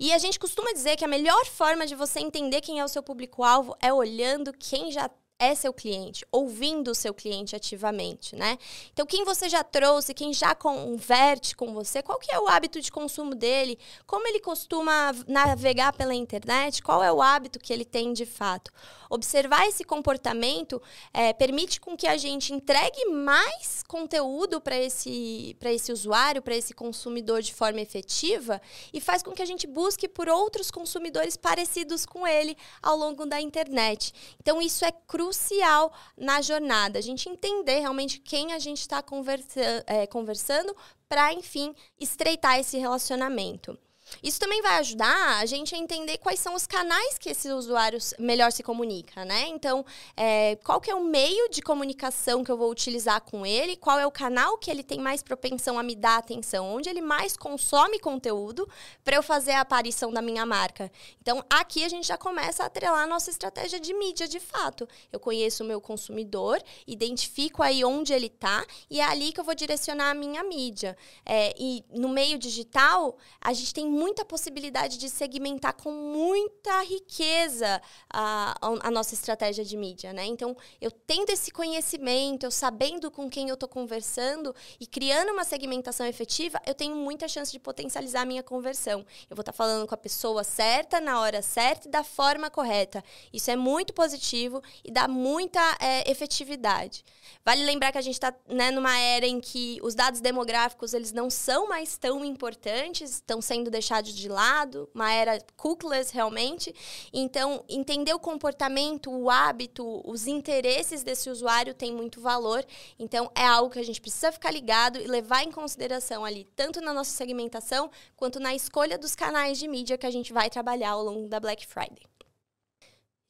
E 0.00 0.12
a 0.14 0.18
gente 0.18 0.38
costuma 0.38 0.72
dizer 0.72 0.96
que 0.96 1.04
a 1.04 1.08
melhor 1.08 1.44
forma 1.44 1.86
de 1.86 1.94
você 1.94 2.20
entender 2.20 2.62
quem 2.62 2.80
é 2.80 2.84
o 2.84 2.88
seu 2.88 3.02
público-alvo 3.02 3.76
é 3.80 3.92
olhando 3.92 4.54
quem 4.58 4.90
já 4.90 5.10
é 5.38 5.54
seu 5.54 5.72
cliente, 5.72 6.26
ouvindo 6.32 6.90
o 6.90 6.94
seu 6.94 7.14
cliente 7.14 7.54
ativamente, 7.54 8.34
né? 8.34 8.58
Então, 8.92 9.06
quem 9.06 9.24
você 9.24 9.48
já 9.48 9.62
trouxe, 9.62 10.12
quem 10.12 10.32
já 10.32 10.52
converte 10.52 11.54
com 11.54 11.72
você, 11.72 12.02
qual 12.02 12.18
que 12.18 12.32
é 12.32 12.40
o 12.40 12.48
hábito 12.48 12.80
de 12.80 12.90
consumo 12.90 13.36
dele, 13.36 13.78
como 14.04 14.26
ele 14.26 14.40
costuma 14.40 15.14
navegar 15.28 15.92
pela 15.92 16.14
internet, 16.14 16.82
qual 16.82 17.04
é 17.04 17.12
o 17.12 17.22
hábito 17.22 17.60
que 17.60 17.72
ele 17.72 17.84
tem 17.84 18.12
de 18.12 18.26
fato. 18.26 18.72
Observar 19.08 19.66
esse 19.68 19.84
comportamento 19.84 20.82
é, 21.14 21.32
permite 21.32 21.80
com 21.80 21.96
que 21.96 22.06
a 22.06 22.16
gente 22.16 22.52
entregue 22.52 23.06
mais 23.06 23.84
conteúdo 23.86 24.60
para 24.60 24.76
esse, 24.76 25.56
esse 25.62 25.92
usuário, 25.92 26.42
para 26.42 26.56
esse 26.56 26.74
consumidor 26.74 27.42
de 27.42 27.54
forma 27.54 27.80
efetiva 27.80 28.60
e 28.92 29.00
faz 29.00 29.22
com 29.22 29.30
que 29.30 29.40
a 29.40 29.46
gente 29.46 29.66
busque 29.68 30.08
por 30.08 30.28
outros 30.28 30.70
consumidores 30.70 31.36
parecidos 31.36 32.04
com 32.04 32.26
ele 32.26 32.56
ao 32.82 32.96
longo 32.96 33.24
da 33.24 33.40
internet. 33.40 34.12
Então, 34.40 34.60
isso 34.60 34.84
é 34.84 34.90
crucial 34.90 35.27
crucial 35.28 35.92
na 36.16 36.40
jornada. 36.40 36.98
A 36.98 37.02
gente 37.02 37.28
entender 37.28 37.80
realmente 37.80 38.18
quem 38.18 38.52
a 38.52 38.58
gente 38.58 38.80
está 38.80 39.02
conversa 39.02 39.84
é, 39.86 40.06
conversando 40.06 40.74
para, 41.08 41.32
enfim, 41.34 41.74
estreitar 42.00 42.58
esse 42.58 42.78
relacionamento. 42.78 43.78
Isso 44.22 44.40
também 44.40 44.60
vai 44.62 44.78
ajudar 44.78 45.38
a 45.38 45.46
gente 45.46 45.74
a 45.74 45.78
entender 45.78 46.18
quais 46.18 46.40
são 46.40 46.54
os 46.54 46.66
canais 46.66 47.18
que 47.18 47.30
esse 47.30 47.50
usuário 47.50 47.98
melhor 48.18 48.50
se 48.52 48.62
comunica, 48.62 49.24
né? 49.24 49.46
Então, 49.48 49.84
é, 50.16 50.56
qual 50.56 50.80
que 50.80 50.90
é 50.90 50.94
o 50.94 51.04
meio 51.04 51.48
de 51.50 51.62
comunicação 51.62 52.42
que 52.42 52.50
eu 52.50 52.56
vou 52.56 52.70
utilizar 52.70 53.20
com 53.20 53.44
ele, 53.44 53.76
qual 53.76 53.98
é 53.98 54.06
o 54.06 54.10
canal 54.10 54.58
que 54.58 54.70
ele 54.70 54.82
tem 54.82 54.98
mais 54.98 55.22
propensão 55.22 55.78
a 55.78 55.82
me 55.82 55.94
dar 55.94 56.18
atenção, 56.18 56.74
onde 56.74 56.88
ele 56.88 57.00
mais 57.00 57.36
consome 57.36 57.98
conteúdo 57.98 58.68
para 59.04 59.16
eu 59.16 59.22
fazer 59.22 59.52
a 59.52 59.60
aparição 59.60 60.12
da 60.12 60.22
minha 60.22 60.44
marca. 60.44 60.90
Então, 61.20 61.44
aqui 61.48 61.84
a 61.84 61.88
gente 61.88 62.06
já 62.06 62.16
começa 62.16 62.62
a 62.62 62.66
atrelar 62.66 63.02
a 63.02 63.06
nossa 63.06 63.30
estratégia 63.30 63.78
de 63.78 63.94
mídia 63.94 64.26
de 64.26 64.40
fato. 64.40 64.88
Eu 65.12 65.20
conheço 65.20 65.62
o 65.62 65.66
meu 65.66 65.80
consumidor, 65.80 66.62
identifico 66.86 67.62
aí 67.62 67.84
onde 67.84 68.12
ele 68.12 68.26
está 68.26 68.64
e 68.90 69.00
é 69.00 69.04
ali 69.04 69.32
que 69.32 69.40
eu 69.40 69.44
vou 69.44 69.54
direcionar 69.54 70.10
a 70.10 70.14
minha 70.14 70.42
mídia. 70.42 70.96
É, 71.24 71.54
e 71.58 71.84
no 71.90 72.08
meio 72.08 72.38
digital, 72.38 73.16
a 73.40 73.52
gente 73.52 73.74
tem 73.74 73.86
muita 73.98 74.24
possibilidade 74.24 74.96
de 74.96 75.10
segmentar 75.10 75.74
com 75.74 75.90
muita 75.90 76.82
riqueza 76.82 77.82
a, 78.08 78.56
a, 78.60 78.90
nossa 78.90 79.12
estratégia 79.12 79.64
de 79.64 79.76
mídia, 79.76 80.12
né? 80.12 80.24
Então, 80.24 80.56
eu 80.80 80.90
tendo 80.90 81.30
esse 81.30 81.50
conhecimento, 81.50 82.44
eu 82.44 82.50
sabendo 82.50 83.10
com 83.10 83.28
quem 83.28 83.48
eu 83.48 83.54
estou 83.54 83.68
conversando 83.68 84.54
e 84.78 84.86
criando 84.86 85.32
uma 85.32 85.44
segmentação 85.44 86.06
efetiva, 86.06 86.60
eu 86.64 86.74
tenho 86.74 86.94
muita 86.94 87.26
chance 87.26 87.50
de 87.50 87.58
potencializar 87.58 88.22
a 88.22 88.24
minha 88.24 88.42
conversão. 88.42 89.00
Eu 89.28 89.34
vou 89.34 89.42
estar 89.42 89.52
tá 89.52 89.56
falando 89.56 89.86
com 89.86 89.94
a 89.94 89.98
pessoa 89.98 90.44
certa, 90.44 91.00
na 91.00 91.20
hora 91.20 91.42
certa 91.42 91.88
e 91.88 91.90
da 91.90 92.04
forma 92.04 92.48
correta. 92.48 93.02
Isso 93.32 93.50
é 93.50 93.56
muito 93.56 93.92
positivo 93.92 94.62
e 94.84 94.92
dá 94.92 95.08
muita 95.08 95.60
é, 95.80 96.08
efetividade. 96.08 97.04
Vale 97.44 97.64
lembrar 97.64 97.90
que 97.90 97.98
a 97.98 98.02
gente 98.02 98.14
está 98.14 98.32
né, 98.46 98.70
numa 98.70 98.96
era 98.96 99.26
em 99.26 99.40
que 99.40 99.78
os 99.82 99.94
dados 99.94 100.20
demográficos 100.20 100.94
eles 100.94 101.12
não 101.12 101.28
são 101.28 101.68
mais 101.68 101.96
tão 101.98 102.24
importantes, 102.24 103.14
estão 103.14 103.40
sendo 103.40 103.70
deixados 103.70 103.87
deixados 103.88 104.14
de 104.14 104.28
lado, 104.28 104.88
uma 104.94 105.10
era 105.10 105.40
cookless 105.56 106.12
realmente. 106.12 106.74
Então, 107.12 107.64
entender 107.68 108.12
o 108.12 108.18
comportamento, 108.18 109.10
o 109.10 109.30
hábito, 109.30 110.02
os 110.04 110.26
interesses 110.26 111.02
desse 111.02 111.30
usuário 111.30 111.72
tem 111.72 111.92
muito 111.92 112.20
valor. 112.20 112.64
Então, 112.98 113.30
é 113.34 113.46
algo 113.46 113.70
que 113.70 113.78
a 113.78 113.84
gente 113.84 114.00
precisa 114.00 114.30
ficar 114.30 114.50
ligado 114.50 115.00
e 115.00 115.06
levar 115.06 115.42
em 115.42 115.50
consideração 115.50 116.24
ali, 116.24 116.44
tanto 116.54 116.80
na 116.80 116.92
nossa 116.92 117.10
segmentação, 117.10 117.90
quanto 118.14 118.38
na 118.38 118.54
escolha 118.54 118.98
dos 118.98 119.14
canais 119.14 119.58
de 119.58 119.66
mídia 119.66 119.96
que 119.96 120.06
a 120.06 120.10
gente 120.10 120.32
vai 120.32 120.50
trabalhar 120.50 120.90
ao 120.90 121.02
longo 121.02 121.28
da 121.28 121.40
Black 121.40 121.66
Friday. 121.66 122.06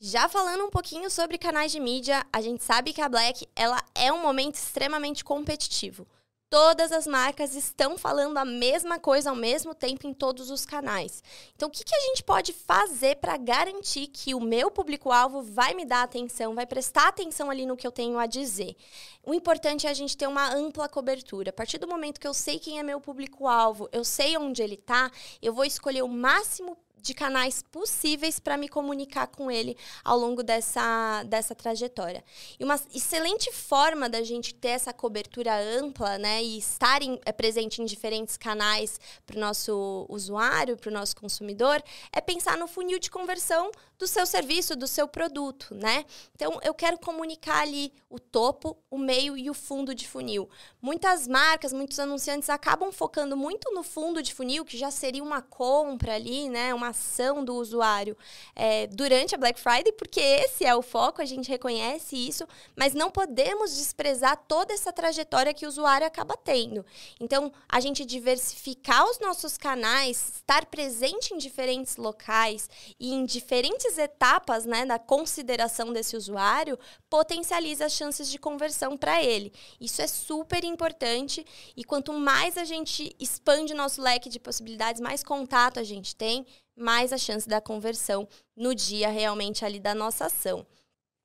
Já 0.01 0.29
falando 0.29 0.65
um 0.65 0.71
pouquinho 0.71 1.11
sobre 1.11 1.39
canais 1.39 1.73
de 1.73 1.81
mídia, 1.81 2.25
a 2.33 2.41
gente 2.41 2.63
sabe 2.63 2.93
que 2.93 3.01
a 3.01 3.09
Black 3.09 3.49
ela 3.55 3.83
é 3.95 4.13
um 4.13 4.23
momento 4.23 4.55
extremamente 4.55 5.25
competitivo 5.25 6.07
todas 6.51 6.93
as 6.93 7.07
marcas 7.07 7.55
estão 7.55 7.99
falando 7.99 8.39
a 8.39 8.45
mesma 8.45 8.99
coisa 8.99 9.31
ao 9.31 9.37
mesmo 9.37 9.75
tempo 9.75 10.07
em 10.07 10.15
todos 10.15 10.51
os 10.51 10.65
canais. 10.65 11.23
Então, 11.55 11.69
o 11.69 11.71
que, 11.71 11.85
que 11.85 11.95
a 11.95 12.01
gente 12.01 12.23
pode 12.23 12.53
fazer 12.53 13.17
para 13.17 13.37
garantir 13.37 14.07
que 14.07 14.35
o 14.35 14.41
meu 14.41 14.71
público-alvo 14.71 15.43
vai 15.43 15.75
me 15.75 15.85
dar 15.85 16.03
atenção, 16.03 16.55
vai 16.55 16.67
prestar 16.67 17.09
atenção 17.09 17.51
ali 17.51 17.67
no 17.67 17.77
que 17.77 17.87
eu 17.87 17.93
tenho 17.93 18.19
a 18.19 18.27
dizer? 18.27 18.77
O 19.25 19.35
importante 19.35 19.87
é 19.87 19.91
a 19.91 19.95
gente 19.95 20.17
ter 20.17 20.27
uma 20.27 20.55
ampla 20.55 20.89
cobertura. 20.89 21.51
A 21.51 21.53
partir 21.53 21.79
do 21.79 21.89
momento 21.89 22.21
que 22.21 22.27
eu 22.27 22.35
sei 22.35 22.59
quem 22.59 22.79
é 22.79 22.83
meu 22.83 23.01
público-alvo, 23.01 23.89
eu 23.93 24.05
sei 24.05 24.37
onde 24.39 24.63
ele 24.63 24.75
está, 24.75 25.11
eu 25.43 25.53
vou 25.53 25.65
escolher 25.65 26.03
o 26.03 26.09
máximo 26.09 26.77
de 27.01 27.15
canais 27.15 27.63
possíveis 27.63 28.39
para 28.39 28.57
me 28.57 28.69
comunicar 28.69 29.27
com 29.27 29.51
ele 29.51 29.77
ao 30.05 30.19
longo 30.19 30.43
dessa, 30.43 31.23
dessa 31.25 31.55
trajetória. 31.55 32.25
E 32.59 32.65
uma 32.65 32.81
excelente 32.95 33.53
forma 33.53 34.09
da 34.09 34.23
gente 34.23 34.55
ter 34.55 34.69
essa 34.69 34.93
cobertura 34.93 35.53
ampla 35.79 36.19
né, 36.19 36.43
e 36.43 36.59
estar 36.59 37.03
em, 37.03 37.21
é, 37.25 37.33
presente 37.33 37.81
em 37.81 37.85
diferentes 37.85 38.37
canais 38.37 39.01
para 39.27 39.37
o 39.37 39.41
nosso 39.41 40.07
usuário, 40.09 40.77
para 40.77 40.91
o 40.91 40.93
nosso 40.93 41.17
consumidor, 41.17 41.83
é 42.13 42.21
pensar 42.21 42.57
no 42.57 42.67
funil 42.67 42.99
de 42.99 43.11
conversão 43.11 43.71
do 43.99 44.07
seu 44.07 44.25
serviço, 44.25 44.77
do 44.77 44.87
seu 44.87 45.09
produto. 45.09 45.75
Né? 45.75 46.05
Então, 46.35 46.59
eu 46.63 46.73
quero 46.73 46.99
comunicar 46.99 47.63
ali 47.63 47.93
o 48.09 48.19
topo, 48.19 48.77
o 48.91 48.97
meio 48.97 49.37
e 49.37 49.51
o 49.51 49.55
fundo 49.55 49.95
de 49.95 50.09
funil. 50.09 50.49
Muitas 50.81 51.27
marcas, 51.27 51.73
muitos 51.73 51.99
anunciantes 51.99 52.49
acabam 52.49 52.93
focando 52.93 53.37
muito 53.37 53.73
no 53.75 53.83
fundo 53.83 54.23
de 54.23 54.33
funil, 54.33 54.65
que 54.65 54.79
já 54.79 54.91
seria 54.91 55.23
uma 55.23 55.43
compra 55.43 56.15
ali, 56.15 56.49
né, 56.49 56.73
uma 56.73 56.88
informação 56.89 57.45
do 57.45 57.55
usuário 57.55 58.17
é, 58.55 58.87
durante 58.87 59.35
a 59.35 59.39
Black 59.39 59.61
Friday, 59.61 59.93
porque 59.93 60.21
esse 60.21 60.65
é 60.65 60.75
o 60.75 60.83
foco, 60.83 61.21
a 61.21 61.25
gente 61.25 61.49
reconhece 61.49 62.17
isso, 62.17 62.47
mas 62.77 62.95
não 62.95 63.11
podemos 63.11 63.77
desprezar 63.77 64.37
toda 64.49 64.73
essa 64.73 64.93
trajetória 64.93 65.55
que 65.55 65.67
o 65.67 65.69
usuário 65.69 66.07
acaba 66.07 66.37
tendo. 66.37 66.85
Então, 67.21 67.53
a 67.69 67.81
gente 67.81 68.05
diversificar 68.05 69.09
os 69.09 69.19
nossos 69.19 69.57
canais, 69.57 70.37
estar 70.37 70.67
presente 70.67 71.35
em 71.35 71.39
diferentes 71.39 71.97
locais 71.97 72.69
e 72.99 73.13
em 73.13 73.25
diferentes 73.25 73.99
etapas 73.99 74.65
né, 74.65 74.87
da 74.87 74.99
consideração 74.99 75.93
desse 75.93 76.17
usuário, 76.17 76.79
potencializa 77.11 77.87
as 77.87 77.93
chances 77.93 78.29
de 78.29 78.39
conversão 78.39 78.97
para 78.97 79.23
ele. 79.23 79.53
Isso 79.81 80.01
é 80.03 80.07
super 80.07 80.65
importante 80.65 81.45
e 81.77 81.85
quanto 81.85 82.13
mais 82.13 82.57
a 82.57 82.65
gente 82.65 83.15
expande 83.19 83.75
nosso 83.75 84.01
leque 84.01 84.29
de 84.29 84.41
possibilidades, 84.41 85.01
mais 85.01 85.23
contato 85.23 85.79
a 85.79 85.85
gente 85.85 86.15
tem, 86.15 86.47
mais 86.79 87.13
a 87.13 87.19
chance 87.19 87.49
da 87.49 87.61
conversão 87.61 88.27
no 88.57 88.75
dia 88.75 89.09
realmente 89.09 89.65
ali 89.65 89.81
da 89.81 89.95
nossa 89.95 90.27
ação. 90.27 90.67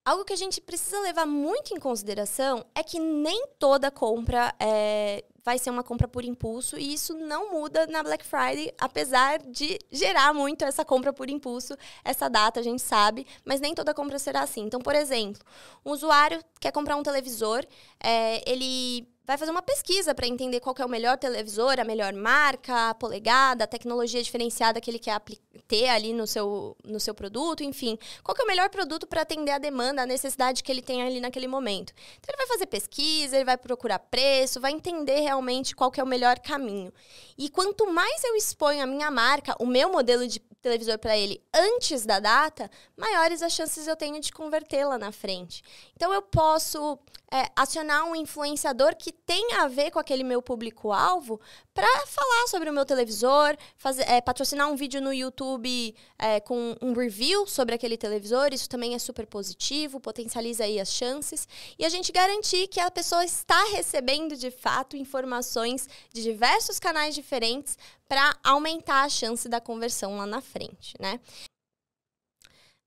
Algo 0.05 0.25
que 0.25 0.33
a 0.33 0.37
gente 0.37 0.59
precisa 0.59 0.99
levar 0.99 1.25
muito 1.25 1.73
em 1.73 1.79
consideração 1.79 2.65
é 2.75 2.83
que 2.83 2.99
nem 2.99 3.47
toda 3.57 3.89
compra 3.89 4.53
é, 4.59 5.23
vai 5.45 5.57
ser 5.57 5.69
uma 5.69 5.81
compra 5.81 6.09
por 6.09 6.25
impulso 6.25 6.77
e 6.77 6.93
isso 6.93 7.13
não 7.13 7.53
muda 7.53 7.87
na 7.87 8.03
Black 8.03 8.25
Friday, 8.25 8.73
apesar 8.77 9.39
de 9.39 9.79
gerar 9.89 10.33
muito 10.33 10.65
essa 10.65 10.83
compra 10.83 11.13
por 11.13 11.29
impulso, 11.29 11.77
essa 12.03 12.29
data 12.29 12.59
a 12.59 12.63
gente 12.63 12.81
sabe, 12.81 13.25
mas 13.45 13.61
nem 13.61 13.73
toda 13.73 13.93
compra 13.93 14.19
será 14.19 14.41
assim. 14.41 14.63
Então, 14.63 14.81
por 14.81 14.93
exemplo, 14.93 15.41
um 15.85 15.91
usuário 15.91 16.43
quer 16.59 16.73
comprar 16.73 16.97
um 16.97 17.03
televisor, 17.03 17.65
é, 18.01 18.43
ele 18.49 19.07
vai 19.25 19.37
fazer 19.37 19.51
uma 19.51 19.61
pesquisa 19.61 20.13
para 20.13 20.27
entender 20.27 20.59
qual 20.59 20.75
é 20.77 20.85
o 20.85 20.89
melhor 20.89 21.17
televisor, 21.17 21.79
a 21.79 21.85
melhor 21.85 22.11
marca, 22.11 22.89
a 22.89 22.93
polegada, 22.93 23.63
a 23.63 23.67
tecnologia 23.67 24.21
diferenciada 24.21 24.81
que 24.81 24.91
ele 24.91 24.99
quer 24.99 25.13
ter 25.67 25.87
ali 25.89 26.13
no 26.13 26.27
seu, 26.27 26.75
no 26.83 26.99
seu 26.99 27.13
produto, 27.13 27.63
enfim. 27.63 27.97
Qual 28.23 28.35
é 28.39 28.43
o 28.43 28.47
melhor 28.47 28.69
produto 28.69 29.07
para 29.07 29.21
atender 29.21 29.51
a 29.51 29.57
demanda, 29.57 30.03
a 30.03 30.05
necessidade 30.05 30.63
que 30.63 30.71
ele 30.71 30.81
tem 30.81 31.01
ali 31.01 31.19
naquele 31.19 31.47
momento. 31.47 31.93
Então, 32.19 32.33
ele 32.33 32.37
vai 32.37 32.47
fazer 32.47 32.65
pesquisa, 32.65 33.35
ele 33.35 33.45
vai 33.45 33.57
procurar 33.57 33.99
preço, 33.99 34.59
vai 34.59 34.71
entender 34.71 35.19
realmente 35.21 35.75
qual 35.75 35.91
é 35.95 36.03
o 36.03 36.07
melhor 36.07 36.39
caminho. 36.39 36.93
E 37.37 37.49
quanto 37.49 37.91
mais 37.91 38.23
eu 38.23 38.35
exponho 38.35 38.83
a 38.83 38.87
minha 38.87 39.09
marca, 39.09 39.55
o 39.59 39.65
meu 39.65 39.91
modelo 39.91 40.27
de 40.27 40.39
televisor 40.39 40.97
para 40.97 41.17
ele 41.17 41.43
antes 41.53 42.05
da 42.05 42.19
data, 42.19 42.71
maiores 42.95 43.41
as 43.41 43.51
chances 43.51 43.85
eu 43.85 43.95
tenho 43.95 44.19
de 44.19 44.31
convertê-la 44.31 44.97
na 44.97 45.11
frente. 45.11 45.61
Então 45.95 46.13
eu 46.13 46.21
posso 46.21 46.97
é, 47.33 47.49
acionar 47.55 48.05
um 48.05 48.15
influenciador 48.15 48.95
que 48.95 49.11
tem 49.11 49.53
a 49.53 49.67
ver 49.67 49.89
com 49.89 49.97
aquele 49.97 50.23
meu 50.23 50.39
público-alvo 50.39 51.41
para 51.73 52.05
falar 52.05 52.47
sobre 52.47 52.69
o 52.69 52.73
meu 52.73 52.85
televisor, 52.85 53.57
fazer, 53.75 54.03
é, 54.03 54.21
patrocinar 54.21 54.69
um 54.69 54.75
vídeo 54.75 55.01
no 55.01 55.11
YouTube 55.11 55.95
é, 56.19 56.39
com 56.39 56.77
um 56.79 56.93
review 56.93 57.47
sobre 57.47 57.73
aquele 57.73 57.97
televisor. 57.97 58.53
Isso 58.53 58.69
também 58.69 58.93
é 58.93 58.99
super 58.99 59.25
positivo, 59.25 59.99
potencializa 59.99 60.65
aí 60.65 60.79
as 60.79 60.93
chances. 60.93 61.47
E 61.79 61.83
a 61.83 61.89
gente 61.89 62.11
garantir 62.11 62.67
que 62.67 62.79
a 62.79 62.91
pessoa 62.91 63.25
está 63.25 63.63
recebendo 63.71 64.35
de 64.35 64.51
fato 64.51 64.95
informações 64.95 65.89
de 66.13 66.21
diversos 66.21 66.79
canais 66.79 67.15
diferentes 67.15 67.79
para 68.07 68.37
aumentar 68.43 69.05
a 69.05 69.09
chance 69.09 69.49
da 69.49 69.59
conversão 69.59 70.17
lá 70.17 70.27
na 70.27 70.39
frente, 70.39 70.93
né? 70.99 71.19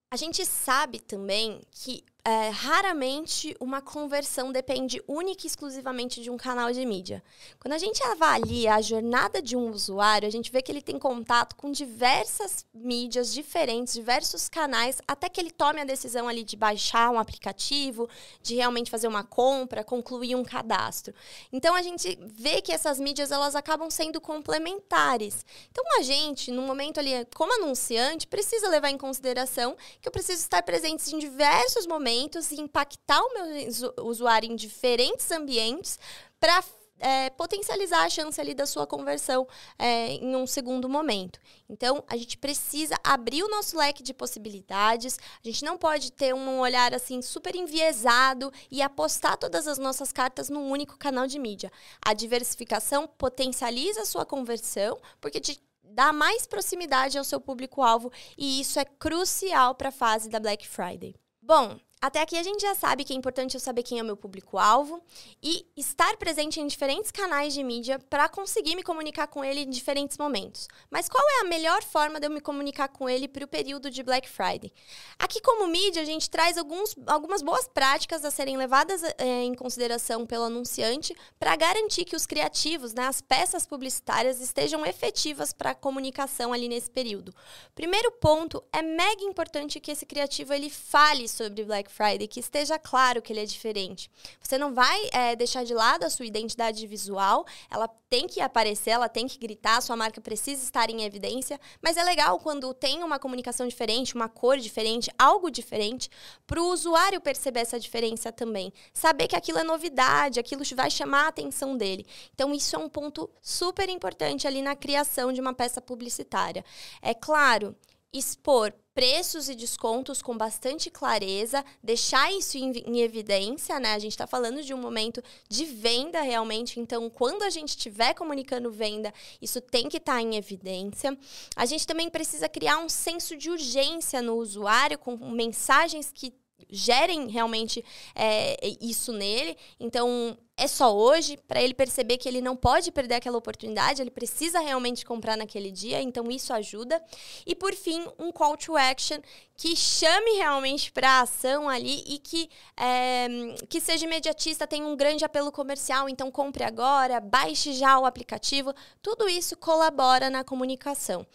A 0.09 0.17
gente 0.17 0.47
sabe 0.47 1.01
também 1.01 1.61
que 1.73 2.05
é, 2.27 2.49
raramente 2.49 3.57
uma 3.61 3.81
conversão 3.81 4.51
depende 4.51 5.01
única 5.07 5.45
e 5.45 5.47
exclusivamente 5.47 6.21
de 6.21 6.29
um 6.29 6.37
canal 6.37 6.73
de 6.73 6.85
mídia. 6.85 7.23
Quando 7.61 7.75
a 7.75 7.79
gente 7.79 8.03
avalia 8.03 8.75
a 8.75 8.81
jornada 8.81 9.41
de 9.41 9.57
um 9.57 9.71
usuário, 9.71 10.27
a 10.27 10.31
gente 10.31 10.51
vê 10.51 10.61
que 10.61 10.73
ele 10.73 10.83
tem 10.83 10.99
contato 10.99 11.55
com 11.55 11.71
diversas 11.71 12.67
mídias 12.75 13.33
diferentes, 13.33 13.95
diversos 13.95 14.49
canais, 14.49 15.01
até 15.07 15.29
que 15.29 15.41
ele 15.41 15.53
tome 15.53 15.81
a 15.81 15.85
decisão 15.85 16.27
ali 16.27 16.43
de 16.43 16.57
baixar 16.57 17.13
um 17.13 17.19
aplicativo, 17.21 18.09
de 18.43 18.57
realmente 18.57 18.91
fazer 18.91 19.07
uma 19.07 19.23
compra, 19.23 19.85
concluir 19.85 20.35
um 20.35 20.43
cadastro. 20.43 21.15
Então 21.53 21.77
a 21.77 21.83
gente 21.83 22.19
vê 22.23 22.61
que 22.61 22.73
essas 22.73 22.99
mídias 22.99 23.31
elas 23.31 23.55
acabam 23.55 23.89
sendo 23.89 24.21
complementares. 24.21 25.47
Então 25.71 25.85
a 25.97 26.03
gente, 26.03 26.51
no 26.51 26.63
momento 26.63 26.99
ali, 26.99 27.25
como 27.37 27.55
anunciante, 27.63 28.27
precisa 28.27 28.69
levar 28.69 28.91
em 28.91 28.99
consideração 28.99 29.77
que 30.01 30.09
eu 30.09 30.13
preciso 30.13 30.43
estar 30.43 30.61
presente 30.65 31.15
em 31.15 31.21
diversos 31.21 31.87
momentos 31.87 32.16
e 32.25 32.61
impactar 32.61 33.21
o 33.21 33.33
meu 33.35 34.05
usuário 34.05 34.51
em 34.51 34.57
diferentes 34.57 35.31
ambientes 35.31 35.99
para 36.41 36.63
é, 36.99 37.31
potencializar 37.31 38.05
a 38.05 38.09
chance 38.09 38.41
ali 38.41 38.55
da 38.55 38.67
sua 38.67 38.87
conversão 38.87 39.47
é, 39.79 40.13
em 40.13 40.35
um 40.35 40.47
segundo 40.47 40.89
momento. 40.89 41.39
Então, 41.69 42.03
a 42.09 42.17
gente 42.17 42.39
precisa 42.39 42.95
abrir 43.05 43.43
o 43.43 43.49
nosso 43.49 43.77
leque 43.77 44.03
de 44.03 44.15
possibilidades. 44.15 45.19
A 45.45 45.47
gente 45.47 45.65
não 45.65 45.77
pode 45.77 46.13
ter 46.13 46.35
um 46.35 46.61
olhar 46.61 46.95
assim 46.95 47.21
super 47.21 47.55
enviesado 47.55 48.53
e 48.71 48.81
apostar 48.81 49.37
todas 49.37 49.67
as 49.67 49.79
nossas 49.79 50.13
cartas 50.13 50.49
num 50.49 50.71
único 50.71 50.99
canal 50.99 51.27
de 51.27 51.39
mídia. 51.39 51.71
A 52.05 52.15
diversificação 52.15 53.07
potencializa 53.07 54.03
a 54.03 54.07
sua 54.07 54.25
conversão, 54.25 54.99
porque 55.21 55.41
te 55.41 55.61
dá 55.83 56.13
mais 56.13 56.47
proximidade 56.47 57.17
ao 57.17 57.25
seu 57.25 57.41
público-alvo 57.41 58.13
e 58.37 58.61
isso 58.61 58.79
é 58.79 58.85
crucial 58.85 59.75
para 59.75 59.89
a 59.89 59.93
fase 59.93 60.29
da 60.29 60.39
Black 60.39 60.69
Friday. 60.69 61.15
Bom, 61.41 61.79
até 62.01 62.21
aqui 62.21 62.37
a 62.37 62.43
gente 62.43 62.61
já 62.61 62.75
sabe 62.75 63.05
que 63.05 63.13
é 63.13 63.17
importante 63.17 63.55
eu 63.55 63.61
saber 63.61 63.83
quem 63.83 63.99
é 63.99 64.03
meu 64.03 64.17
público-alvo 64.17 65.03
e 65.43 65.67
estar 65.77 66.17
presente 66.19 66.61
em 66.61 66.67
diferentes 66.67 67.11
canais 67.11 67.55
de 67.55 67.65
mídia 67.65 67.99
para 67.99 68.29
conseguir 68.29 68.77
me 68.77 68.83
comunicar 68.83 69.27
com 69.27 69.43
ele 69.43 69.61
em 69.61 69.71
diferentes 69.71 70.19
momentos. 70.19 70.69
Mas 70.91 71.09
qual 71.09 71.25
é 71.39 71.41
a 71.41 71.45
melhor 71.45 71.83
forma 71.83 72.21
de 72.21 72.27
eu 72.27 72.31
me 72.31 72.41
comunicar 72.41 72.89
com 72.89 73.09
ele 73.09 73.27
para 73.27 73.45
o 73.45 73.49
período 73.49 73.91
de 73.91 74.03
Black 74.03 74.29
Friday? 74.29 74.73
Aqui, 75.19 75.41
como 75.41 75.67
mídia, 75.67 76.03
a 76.03 76.05
gente 76.05 76.29
traz 76.29 76.59
alguns, 76.59 76.95
algumas 77.07 77.41
boas 77.41 77.67
práticas 77.67 78.25
a 78.25 78.31
serem 78.31 78.57
levadas 78.57 79.03
é, 79.17 79.43
em 79.43 79.55
consideração 79.55 80.27
pelo 80.27 80.45
anunciante 80.45 81.17
para 81.39 81.57
garantir 81.57 82.05
que 82.05 82.15
os 82.15 82.27
criativos, 82.27 82.93
né, 82.93 83.07
as 83.07 83.23
peças 83.23 83.67
publicitárias, 83.67 84.41
estejam 84.41 84.85
efetivas 84.85 85.53
para 85.53 85.71
a 85.71 85.75
comunicação 85.75 86.53
ali 86.53 86.69
nesse 86.69 86.91
período. 86.91 87.35
Primeiro 87.75 88.13
ponto, 88.13 88.63
é 88.73 88.83
mega 88.83 89.25
importante 89.25 89.81
que 89.81 89.91
esse 89.91 90.05
criativo 90.05 90.53
ele 90.53 90.69
fale 90.69 91.27
sobre 91.27 91.65
Black 91.65 91.86
Black 91.87 91.93
Friday, 91.93 92.27
que 92.27 92.41
esteja 92.41 92.79
claro 92.79 93.23
que 93.23 93.33
ele 93.33 93.41
é 93.41 93.45
diferente. 93.45 94.11
Você 94.41 94.59
não 94.59 94.75
vai 94.75 95.09
é, 95.13 95.37
deixar 95.37 95.65
de 95.65 95.73
lado 95.73 96.05
a 96.05 96.11
sua 96.11 96.27
identidade 96.27 96.87
visual, 96.87 97.47
ela 97.71 97.89
tem 98.09 98.27
que 98.27 98.41
aparecer, 98.41 98.91
ela 98.91 99.09
tem 99.09 99.27
que 99.27 99.39
gritar, 99.39 99.81
sua 99.81 99.97
marca 99.97 100.21
precisa 100.21 100.63
estar 100.63 100.91
em 100.91 101.05
evidência, 101.05 101.59
mas 101.81 101.97
é 101.97 102.03
legal 102.03 102.39
quando 102.39 102.73
tem 102.75 103.03
uma 103.03 103.19
comunicação 103.19 103.67
diferente, 103.67 104.15
uma 104.15 104.29
cor 104.29 104.59
diferente, 104.59 105.11
algo 105.19 105.51
diferente, 105.51 106.11
para 106.47 106.61
o 106.61 106.73
usuário 106.73 107.21
perceber 107.21 107.61
essa 107.61 107.79
diferença 107.79 108.33
também. 108.33 108.73
Saber 108.93 109.29
que 109.29 109.37
aquilo 109.37 109.59
é 109.59 109.65
novidade, 109.65 110.41
aquilo 110.41 110.63
vai 110.75 110.91
chamar 110.91 111.25
a 111.25 111.29
atenção 111.29 111.77
dele. 111.77 112.07
Então, 112.35 112.53
isso 112.53 112.75
é 112.77 112.79
um 112.79 112.89
ponto 112.89 113.31
super 113.41 113.89
importante 113.89 114.47
ali 114.47 114.61
na 114.63 114.75
criação 114.75 115.33
de 115.33 115.41
uma 115.41 115.55
peça 115.55 115.81
publicitária. 115.81 116.65
É 117.01 117.15
claro, 117.15 117.77
expor 118.13 118.73
preços 118.97 119.51
e 119.51 119.55
descontos 119.55 120.23
com 120.23 120.35
bastante 120.35 120.89
clareza, 120.89 121.63
deixar 121.83 122.33
isso 122.33 122.57
em, 122.57 122.73
em 122.87 123.01
evidência, 123.03 123.79
né? 123.79 123.93
A 123.93 123.99
gente 123.99 124.13
está 124.13 124.27
falando 124.27 124.63
de 124.63 124.73
um 124.73 124.79
momento 124.79 125.23
de 125.51 125.67
venda 125.67 126.23
realmente, 126.23 126.81
então 126.81 127.11
quando 127.11 127.43
a 127.43 127.51
gente 127.51 127.69
estiver 127.69 128.15
comunicando 128.15 128.71
venda, 128.71 129.13
isso 129.41 129.61
tem 129.61 129.91
que 129.91 129.99
estar 129.99 130.15
tá 130.15 130.23
em 130.23 130.37
evidência. 130.37 131.15
A 131.55 131.67
gente 131.67 131.87
também 131.87 132.09
precisa 132.09 132.49
criar 132.49 132.79
um 132.79 132.89
senso 132.89 133.37
de 133.37 133.51
urgência 133.51 134.23
no 134.23 134.37
usuário 134.37 134.99
com 134.99 135.15
mensagens 135.31 136.11
que 136.11 136.33
gerem 136.71 137.29
realmente 137.29 137.85
é, 138.15 138.57
isso 138.81 139.13
nele. 139.13 139.57
Então, 139.79 140.37
é 140.57 140.67
só 140.67 140.97
hoje, 140.97 141.37
para 141.47 141.63
ele 141.63 141.75
perceber 141.75 142.17
que 142.17 142.27
ele 142.27 142.41
não 142.41 142.57
pode 142.57 142.91
perder 142.91 143.17
aquela 143.17 143.37
oportunidade, 143.37 144.01
ele 144.01 144.11
precisa 144.11 144.59
realmente 144.59 145.05
comprar 145.05 145.37
naquele 145.37 145.71
dia, 145.71 146.01
então 146.01 146.31
isso 146.31 146.53
ajuda. 146.53 147.03
E 147.47 147.55
por 147.55 147.75
fim, 147.75 148.07
um 148.19 148.33
call 148.33 148.57
to 148.57 148.75
action 148.75 149.19
que 149.55 149.77
chame 149.77 150.33
realmente 150.37 150.91
para 150.91 151.11
a 151.11 151.21
ação 151.21 151.69
ali 151.69 152.03
e 152.07 152.19
que, 152.19 152.49
é, 152.77 153.29
que 153.69 153.81
seja 153.81 154.07
imediatista, 154.07 154.67
tenha 154.67 154.87
um 154.87 154.97
grande 154.97 155.25
apelo 155.25 155.53
comercial, 155.53 156.09
então 156.09 156.31
compre 156.31 156.65
agora, 156.65 157.21
baixe 157.21 157.75
já 157.75 157.99
o 157.99 158.07
aplicativo, 158.07 158.75
tudo 159.03 159.29
isso 159.29 159.57
colabora 159.59 160.31
na 160.31 160.43
comunicação. 160.43 161.27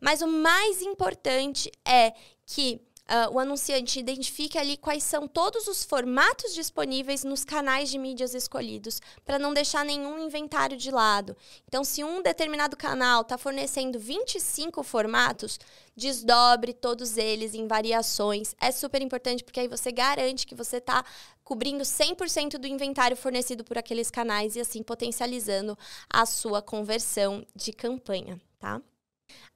Mas 0.00 0.22
o 0.22 0.26
mais 0.26 0.80
importante 0.80 1.70
é 1.84 2.14
que 2.46 2.80
uh, 3.10 3.34
o 3.34 3.38
anunciante 3.38 3.98
identifique 3.98 4.56
ali 4.56 4.76
quais 4.76 5.02
são 5.02 5.26
todos 5.26 5.66
os 5.66 5.84
formatos 5.84 6.54
disponíveis 6.54 7.24
nos 7.24 7.44
canais 7.44 7.90
de 7.90 7.98
mídias 7.98 8.34
escolhidos, 8.34 9.00
para 9.24 9.38
não 9.38 9.52
deixar 9.52 9.84
nenhum 9.84 10.18
inventário 10.24 10.76
de 10.76 10.90
lado. 10.90 11.36
Então, 11.66 11.82
se 11.82 12.04
um 12.04 12.22
determinado 12.22 12.76
canal 12.76 13.22
está 13.22 13.36
fornecendo 13.36 13.98
25 13.98 14.82
formatos, 14.82 15.58
desdobre 15.96 16.72
todos 16.72 17.16
eles 17.16 17.54
em 17.54 17.66
variações. 17.66 18.54
É 18.60 18.70
super 18.70 19.02
importante 19.02 19.42
porque 19.42 19.60
aí 19.60 19.68
você 19.68 19.90
garante 19.90 20.46
que 20.46 20.54
você 20.54 20.76
está 20.76 21.04
cobrindo 21.42 21.82
100% 21.82 22.58
do 22.58 22.66
inventário 22.66 23.16
fornecido 23.16 23.64
por 23.64 23.76
aqueles 23.76 24.10
canais 24.10 24.54
e 24.54 24.60
assim 24.60 24.82
potencializando 24.82 25.76
a 26.08 26.24
sua 26.24 26.62
conversão 26.62 27.44
de 27.56 27.72
campanha, 27.72 28.40
tá? 28.58 28.80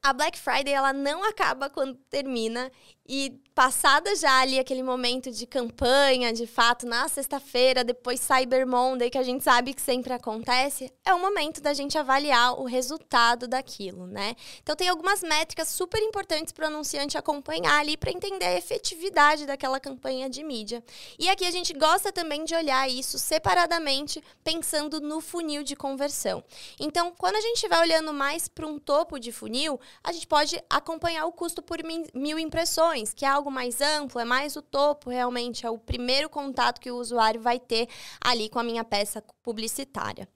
A 0.02 0.12
Black 0.12 0.38
Friday 0.38 0.72
ela 0.72 0.92
não 0.92 1.24
acaba 1.24 1.70
quando 1.70 1.94
termina 2.10 2.70
e 3.06 3.38
passada 3.54 4.16
já 4.16 4.40
ali 4.40 4.58
aquele 4.58 4.82
momento 4.82 5.30
de 5.30 5.46
campanha, 5.46 6.32
de 6.32 6.46
fato, 6.46 6.86
na 6.86 7.06
sexta-feira, 7.06 7.84
depois 7.84 8.18
Cyber 8.20 8.66
Monday, 8.66 9.08
que 9.08 9.18
a 9.18 9.22
gente 9.22 9.44
sabe 9.44 9.72
que 9.72 9.80
sempre 9.80 10.12
acontece, 10.12 10.92
é 11.04 11.14
o 11.14 11.20
momento 11.20 11.60
da 11.60 11.72
gente 11.72 11.96
avaliar 11.96 12.60
o 12.60 12.64
resultado 12.64 13.46
daquilo, 13.46 14.06
né? 14.08 14.34
Então 14.60 14.74
tem 14.74 14.88
algumas 14.88 15.22
métricas 15.22 15.68
super 15.68 16.02
importantes 16.02 16.52
para 16.52 16.64
o 16.64 16.68
anunciante 16.68 17.16
acompanhar 17.16 17.78
ali 17.78 17.96
para 17.96 18.10
entender 18.10 18.44
a 18.44 18.58
efetividade 18.58 19.46
daquela 19.46 19.78
campanha 19.78 20.28
de 20.28 20.42
mídia. 20.42 20.82
E 21.16 21.28
aqui 21.28 21.46
a 21.46 21.50
gente 21.50 21.72
gosta 21.72 22.10
também 22.10 22.44
de 22.44 22.54
olhar 22.56 22.88
isso 22.90 23.18
separadamente, 23.18 24.22
pensando 24.42 25.00
no 25.00 25.20
funil 25.20 25.62
de 25.62 25.76
conversão. 25.76 26.42
Então, 26.80 27.12
quando 27.16 27.36
a 27.36 27.40
gente 27.40 27.54
estiver 27.54 27.78
olhando 27.78 28.12
mais 28.12 28.48
para 28.48 28.66
um 28.66 28.80
topo 28.80 29.20
de 29.20 29.30
funil, 29.30 29.78
a 30.02 30.10
gente 30.10 30.26
pode 30.26 30.60
acompanhar 30.68 31.26
o 31.26 31.32
custo 31.32 31.62
por 31.62 31.78
mil 32.14 32.38
impressões, 32.38 32.93
que 33.14 33.24
é 33.24 33.28
algo 33.28 33.50
mais 33.50 33.80
amplo, 33.80 34.20
é 34.20 34.24
mais 34.24 34.54
o 34.56 34.62
topo, 34.62 35.10
realmente, 35.10 35.66
é 35.66 35.70
o 35.70 35.78
primeiro 35.78 36.28
contato 36.28 36.80
que 36.80 36.90
o 36.90 36.96
usuário 36.96 37.40
vai 37.40 37.58
ter 37.58 37.88
ali 38.20 38.48
com 38.48 38.58
a 38.58 38.64
minha 38.64 38.84
peça 38.84 39.22
publicitária. 39.42 40.28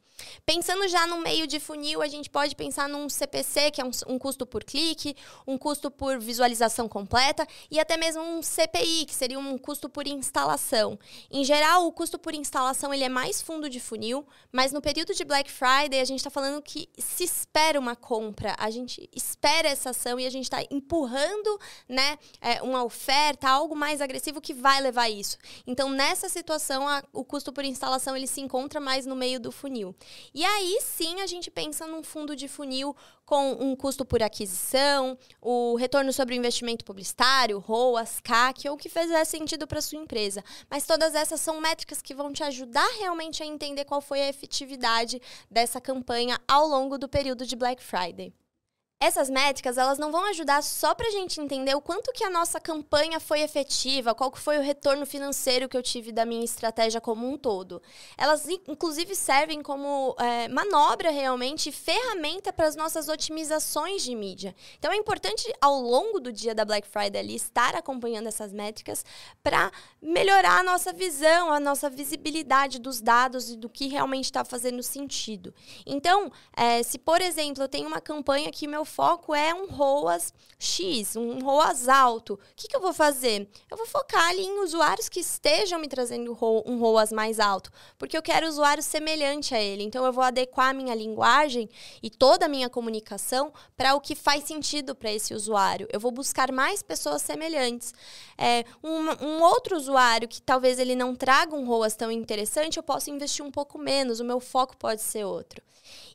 Pensando 0.45 0.89
já 0.89 1.07
no 1.07 1.19
meio 1.19 1.47
de 1.47 1.61
funil, 1.61 2.03
a 2.03 2.09
gente 2.09 2.31
pode 2.31 2.55
pensar 2.57 2.89
num 2.89 3.09
CPC, 3.09 3.71
que 3.71 3.81
é 3.81 3.85
um, 3.85 3.91
um, 4.07 4.19
custo 4.19 4.47
por 4.47 4.65
clique, 4.65 5.17
um 5.47 5.59
custo 5.59 5.91
por 5.91 6.19
visualização 6.19 6.89
completa 6.89 7.47
e 7.71 7.79
até 7.79 7.97
mesmo 7.97 8.23
um 8.23 8.43
CPI, 8.43 9.07
que 9.07 9.15
seria 9.15 9.39
um 9.39 9.59
custo 9.59 9.89
por 9.89 10.07
instalação. 10.07 10.99
Em 11.31 11.45
geral, 11.45 11.87
o 11.87 11.93
custo 11.93 12.19
por 12.19 12.35
instalação 12.35 12.93
ele 12.93 13.05
é 13.05 13.09
mais 13.09 13.43
fundo 13.43 13.69
de 13.69 13.81
funil, 13.81 14.27
mas 14.51 14.73
no 14.73 14.81
período 14.81 15.15
de 15.15 15.25
Black 15.25 15.51
Friday 15.51 16.01
a 16.01 16.05
gente 16.05 16.19
está 16.19 16.31
falando 16.31 16.63
que 16.63 16.89
se 16.99 17.25
espera 17.25 17.79
uma 17.79 17.95
compra, 17.95 18.55
a 18.59 18.71
gente 18.71 19.09
espera 19.15 19.69
essa 19.69 19.91
ação 19.91 20.19
e 20.19 20.27
a 20.27 20.31
gente 20.31 20.45
está 20.45 20.63
empurrando 20.71 21.61
né, 21.89 22.19
é, 22.41 22.63
uma 22.63 22.83
oferta, 22.83 23.49
algo 23.49 23.77
mais 23.77 24.01
agressivo 24.01 24.41
que 24.41 24.55
vai 24.55 24.81
levar 24.81 25.09
isso. 25.09 25.37
Então, 25.67 25.91
nessa 25.91 26.29
situação, 26.29 26.89
a, 26.89 27.03
o 27.13 27.25
custo 27.25 27.53
por 27.53 27.65
instalação 27.65 28.17
ele 28.17 28.27
se 28.27 28.41
encontra 28.41 28.81
mais 28.81 29.07
no 29.07 29.15
meio 29.15 29.39
do 29.39 29.53
funil. 29.53 29.95
E 30.35 30.45
aí 30.45 30.79
sim 30.81 31.21
a 31.21 31.27
gente 31.27 31.51
pensa 31.51 31.87
num 31.87 32.03
fundo 32.03 32.35
de 32.35 32.49
funil 32.49 32.95
com 33.25 33.53
um 33.61 33.77
custo 33.77 34.05
por 34.05 34.23
aquisição, 34.23 35.19
o 35.41 35.77
retorno 35.77 36.13
sobre 36.13 36.35
o 36.35 36.39
investimento 36.39 36.85
publicitário, 36.85 37.59
ROAS, 37.59 38.21
CAC, 38.21 38.69
ou 38.69 38.75
o 38.75 38.79
que 38.79 38.89
fizer 38.89 39.25
sentido 39.25 39.67
para 39.67 39.83
sua 39.83 39.99
empresa. 39.99 40.43
Mas 40.71 40.87
todas 40.87 41.15
essas 41.15 41.41
são 41.41 41.61
métricas 41.61 42.01
que 42.01 42.15
vão 42.15 42.33
te 42.33 42.43
ajudar 42.43 42.89
realmente 42.99 43.43
a 43.43 43.47
entender 43.47 43.85
qual 43.85 44.01
foi 44.01 44.23
a 44.23 44.29
efetividade 44.29 45.21
dessa 45.51 45.81
campanha 45.81 46.41
ao 46.49 46.67
longo 46.67 46.97
do 46.97 47.09
período 47.09 47.45
de 47.45 47.55
Black 47.55 47.83
Friday. 47.83 48.33
Essas 49.01 49.31
métricas, 49.31 49.79
elas 49.79 49.97
não 49.97 50.11
vão 50.11 50.25
ajudar 50.25 50.61
só 50.61 50.93
para 50.93 51.07
a 51.07 51.11
gente 51.13 51.41
entender 51.41 51.73
o 51.73 51.81
quanto 51.81 52.13
que 52.13 52.25
a 52.25 52.31
nossa 52.31 52.59
campanha 52.59 53.21
foi 53.21 53.43
efetiva, 53.43 54.13
qual 54.13 54.29
que 54.29 54.41
foi 54.41 54.59
o 54.59 54.61
retorno 54.61 55.07
financeiro 55.07 55.69
que 55.69 55.77
eu 55.77 55.83
tive 55.85 56.11
da 56.11 56.27
minha 56.27 56.45
estratégia 56.45 57.01
como 57.01 57.25
um 57.33 57.39
todo. 57.39 57.81
Elas, 58.17 58.49
inclusive, 58.49 59.15
servem 59.15 59.63
como 59.63 60.17
é, 60.19 60.49
manobra 60.49 61.11
realmente, 61.11 61.71
ferramenta 61.71 62.53
para 62.53 62.67
as 62.67 62.75
nossas 62.75 63.09
otimizações 63.09 64.03
de 64.03 64.17
mídia. 64.17 64.53
Então, 64.81 64.91
é 64.91 64.97
importante, 64.97 65.49
ao 65.61 65.81
longo 65.81 66.19
do 66.19 66.33
dia 66.33 66.53
da 66.53 66.65
Black 66.65 66.89
Friday 66.89 67.21
ali, 67.21 67.37
estar 67.37 67.77
acompanhando 67.77 68.27
essas 68.27 68.53
métricas 68.53 69.05
para 69.45 69.71
melhorar 70.03 70.59
a 70.59 70.65
nossa 70.65 70.93
visão, 70.93 71.53
a 71.53 71.61
nossa 71.61 71.89
visibilidade 71.89 72.81
dos 72.81 73.01
dados 73.01 73.49
e 73.49 73.57
do 73.57 73.69
que 73.69 73.87
realmente 73.87 74.25
está 74.25 74.45
fazendo 74.45 74.83
sentido. 74.83 75.55
Então, 75.87 76.33
é, 76.57 76.83
se, 76.83 76.99
por 76.99 77.21
exemplo, 77.21 77.63
eu 77.63 77.69
tenho 77.69 77.87
uma 77.87 78.01
campanha 78.01 78.51
que 78.51 78.67
meu 78.67 78.88
foco 78.89 79.35
é 79.35 79.55
um 79.55 79.67
ROAS 79.67 80.33
X, 80.59 81.15
um 81.15 81.39
ROAS 81.39 81.89
alto. 81.89 82.35
O 82.35 82.39
que, 82.57 82.67
que 82.67 82.75
eu 82.75 82.81
vou 82.81 82.93
fazer? 82.93 83.49
Eu 83.71 83.77
vou 83.77 83.87
focar 83.87 84.31
ali 84.31 84.43
em 84.43 84.61
usuários 84.61 85.09
que 85.09 85.21
estejam 85.21 85.79
me 85.79 85.87
trazendo 85.87 86.37
um 86.67 86.79
ROAS 86.81 87.13
mais 87.13 87.39
alto, 87.39 87.71
porque 87.97 88.17
eu 88.17 88.23
quero 88.23 88.49
usuário 88.49 88.83
semelhante 88.83 89.55
a 89.55 89.63
ele. 89.63 89.85
Então, 89.85 90.05
eu 90.05 90.13
vou 90.13 90.25
adequar 90.25 90.71
a 90.71 90.73
minha 90.73 90.95
linguagem 90.95 91.69
e 92.03 92.11
toda 92.11 92.47
a 92.47 92.49
minha 92.49 92.69
comunicação 92.69 93.53
para 93.77 93.95
o 93.95 94.01
que 94.01 94.17
faz 94.17 94.45
sentido 94.45 94.97
para 94.97 95.13
esse 95.13 95.33
usuário. 95.33 95.87
Eu 95.93 96.01
vou 96.01 96.11
buscar 96.11 96.51
mais 96.51 96.83
pessoas 96.83 97.23
semelhantes. 97.23 97.95
É, 98.37 98.65
um, 98.83 99.27
um 99.27 99.43
outro 99.43 99.77
usuário 99.77 100.27
que 100.27 100.43
talvez 100.43 100.79
ele 100.79 100.97
não 100.97 101.15
traga 101.15 101.55
um 101.55 101.67
ROAS 101.67 101.95
tão 101.95 102.11
interessante, 102.11 102.79
eu 102.79 102.83
posso 102.83 103.11
investir 103.11 103.45
um 103.45 103.51
pouco 103.51 103.79
menos, 103.79 104.19
o 104.19 104.25
meu 104.25 104.41
foco 104.41 104.77
pode 104.77 105.03
ser 105.03 105.25
outro. 105.25 105.63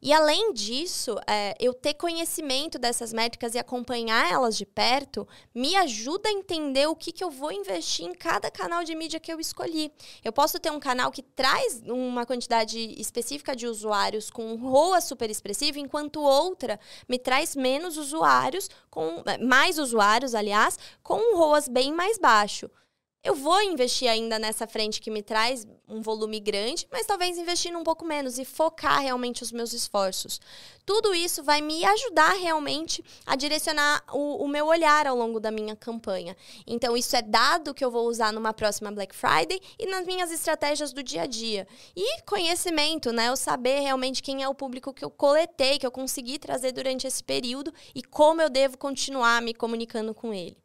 E 0.01 0.12
além 0.12 0.53
disso, 0.53 1.15
é, 1.25 1.55
eu 1.59 1.73
ter 1.73 1.93
conhecimento 1.93 2.62
dessas 2.69 3.13
métricas 3.13 3.56
e 3.56 3.60
acompanhar 3.60 4.32
elas 4.32 4.58
de 4.58 4.65
perto 4.65 5.28
me 5.54 5.76
ajuda 5.76 6.30
a 6.30 6.32
entender 6.32 6.88
o 6.88 6.95
que, 6.95 7.12
que 7.12 7.23
eu 7.23 7.30
vou 7.30 7.52
investir 7.52 8.06
em 8.06 8.13
cada 8.13 8.49
canal 8.49 8.84
de 8.84 8.95
mídia 8.95 9.19
que 9.19 9.32
eu 9.32 9.39
escolhi. 9.39 9.91
Eu 10.23 10.32
posso 10.32 10.60
ter 10.60 10.71
um 10.71 10.80
canal 10.80 11.12
que 11.12 11.21
traz 11.21 11.82
uma 11.86 12.26
quantidade 12.26 12.80
específica 12.99 13.56
de 13.56 13.67
usuários 13.67 14.30
com 14.30 14.54
um 14.54 14.56
ROA 14.56 15.02
super 15.02 15.30
expressivo, 15.30 15.80
enquanto 15.80 16.21
outra 16.21 16.80
me 17.08 17.19
traz 17.19 17.56
menos 17.56 17.97
usuários, 17.97 18.69
com 18.89 19.23
mais 19.41 19.78
usuários, 19.78 20.36
aliás, 20.36 20.78
com 21.02 21.15
um 21.15 21.38
ROAS 21.38 21.67
bem 21.67 21.91
mais 21.91 22.17
baixo 22.17 22.69
eu 23.23 23.36
vou 23.36 23.62
investir 23.62 24.09
ainda 24.09 24.38
nessa 24.38 24.67
frente 24.67 24.99
que 24.99 25.09
me 25.09 25.23
traz 25.23 25.65
um 25.88 26.01
volume 26.01 26.41
grande, 26.41 26.86
mas 26.91 27.05
talvez 27.05 27.38
investindo 27.38 27.79
um 27.79 27.83
pouco 27.83 28.03
menos 28.05 28.38
e 28.38 28.43
focar 28.43 28.99
realmente 28.99 29.41
os 29.41 29.51
meus 29.51 29.71
esforços. 29.71 30.41
Tudo 30.86 31.15
isso 31.15 31.41
vai 31.41 31.62
me 31.62 31.86
ajudar 31.86 32.33
realmente 32.33 33.01
a 33.25 33.38
direcionar 33.38 34.03
o, 34.12 34.43
o 34.43 34.47
meu 34.47 34.65
olhar 34.65 35.07
ao 35.07 35.15
longo 35.15 35.39
da 35.39 35.51
minha 35.51 35.73
campanha. 35.73 36.36
Então, 36.67 36.97
isso 36.97 37.15
é 37.15 37.21
dado 37.21 37.73
que 37.73 37.86
eu 37.86 37.89
vou 37.89 38.09
usar 38.09 38.33
numa 38.33 38.53
próxima 38.53 38.91
Black 38.91 39.15
Friday 39.15 39.62
e 39.79 39.86
nas 39.86 40.05
minhas 40.05 40.29
estratégias 40.29 40.91
do 40.91 41.01
dia 41.01 41.21
a 41.21 41.25
dia. 41.25 41.65
E 41.95 42.21
conhecimento, 42.23 43.13
né? 43.13 43.29
Eu 43.29 43.38
saber 43.38 43.79
realmente 43.79 44.21
quem 44.21 44.43
é 44.43 44.49
o 44.49 44.55
público 44.55 44.93
que 44.93 45.05
eu 45.05 45.09
coletei, 45.09 45.79
que 45.79 45.88
eu 45.88 45.91
consegui 45.91 46.38
trazer 46.38 46.73
durante 46.73 47.07
esse 47.07 47.23
período 47.23 47.73
e 47.95 48.03
como 48.03 48.41
eu 48.41 48.49
devo 48.49 48.77
continuar 48.77 49.41
me 49.41 49.53
comunicando 49.53 50.13
com 50.13 50.33
ele. 50.33 50.62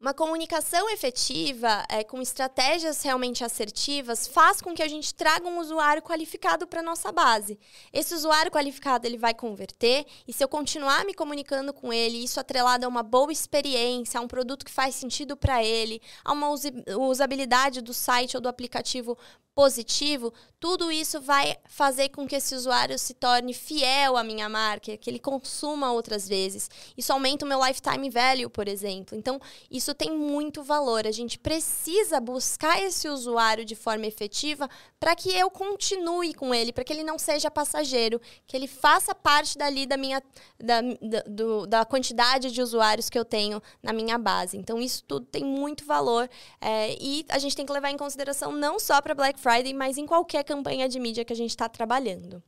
Uma 0.00 0.14
comunicação 0.14 0.88
efetiva, 0.90 1.84
é, 1.88 2.04
com 2.04 2.22
estratégias 2.22 3.02
realmente 3.02 3.42
assertivas, 3.42 4.28
faz 4.28 4.60
com 4.60 4.72
que 4.72 4.80
a 4.80 4.86
gente 4.86 5.12
traga 5.12 5.48
um 5.48 5.58
usuário 5.58 6.00
qualificado 6.00 6.68
para 6.68 6.80
nossa 6.80 7.10
base. 7.10 7.58
Esse 7.92 8.14
usuário 8.14 8.48
qualificado 8.48 9.08
ele 9.08 9.18
vai 9.18 9.34
converter, 9.34 10.06
e 10.24 10.32
se 10.32 10.44
eu 10.44 10.46
continuar 10.46 11.04
me 11.04 11.14
comunicando 11.14 11.72
com 11.72 11.92
ele, 11.92 12.22
isso 12.22 12.38
atrelado 12.38 12.86
a 12.86 12.88
uma 12.88 13.02
boa 13.02 13.32
experiência, 13.32 14.20
a 14.20 14.22
um 14.22 14.28
produto 14.28 14.64
que 14.64 14.70
faz 14.70 14.94
sentido 14.94 15.36
para 15.36 15.64
ele, 15.64 16.00
a 16.24 16.32
uma 16.32 16.48
usabilidade 16.96 17.80
do 17.80 17.92
site 17.92 18.36
ou 18.36 18.40
do 18.40 18.48
aplicativo 18.48 19.18
positivo, 19.58 20.32
tudo 20.60 20.90
isso 20.90 21.20
vai 21.20 21.56
fazer 21.68 22.10
com 22.10 22.28
que 22.28 22.36
esse 22.36 22.54
usuário 22.54 22.96
se 22.96 23.12
torne 23.12 23.52
fiel 23.52 24.16
à 24.16 24.22
minha 24.22 24.48
marca, 24.48 24.96
que 24.96 25.10
ele 25.10 25.18
consuma 25.18 25.92
outras 25.92 26.28
vezes. 26.28 26.70
Isso 26.96 27.12
aumenta 27.12 27.44
o 27.44 27.48
meu 27.48 27.64
lifetime 27.64 28.08
value, 28.08 28.48
por 28.48 28.68
exemplo. 28.68 29.18
Então, 29.18 29.40
isso 29.68 29.94
tem 29.94 30.16
muito 30.16 30.62
valor. 30.62 31.08
A 31.08 31.10
gente 31.10 31.40
precisa 31.40 32.20
buscar 32.20 32.80
esse 32.80 33.08
usuário 33.08 33.64
de 33.64 33.74
forma 33.74 34.06
efetiva 34.06 34.70
para 35.00 35.16
que 35.16 35.30
eu 35.30 35.50
continue 35.50 36.34
com 36.34 36.54
ele, 36.54 36.72
para 36.72 36.84
que 36.84 36.92
ele 36.92 37.04
não 37.04 37.18
seja 37.18 37.50
passageiro, 37.50 38.20
que 38.46 38.56
ele 38.56 38.68
faça 38.68 39.14
parte 39.14 39.58
dali 39.58 39.86
da 39.86 39.96
minha 39.96 40.22
da, 40.58 40.80
da, 40.82 41.22
do, 41.26 41.66
da 41.66 41.84
quantidade 41.84 42.52
de 42.52 42.62
usuários 42.62 43.10
que 43.10 43.18
eu 43.18 43.24
tenho 43.24 43.60
na 43.82 43.92
minha 43.92 44.18
base. 44.18 44.56
Então, 44.56 44.78
isso 44.78 45.02
tudo 45.04 45.26
tem 45.26 45.44
muito 45.44 45.84
valor 45.84 46.28
é, 46.60 46.96
e 47.00 47.24
a 47.28 47.38
gente 47.38 47.56
tem 47.56 47.66
que 47.66 47.72
levar 47.72 47.90
em 47.90 47.96
consideração 47.96 48.50
não 48.50 48.78
só 48.80 49.00
para 49.00 49.14
Black 49.14 49.38
Friday, 49.38 49.47
Friday, 49.48 49.72
mas 49.72 49.96
em 49.96 50.04
qualquer 50.04 50.44
campanha 50.44 50.88
de 50.88 51.00
mídia 51.00 51.24
que 51.24 51.32
a 51.32 51.36
gente 51.36 51.50
está 51.50 51.68
trabalhando. 51.68 52.42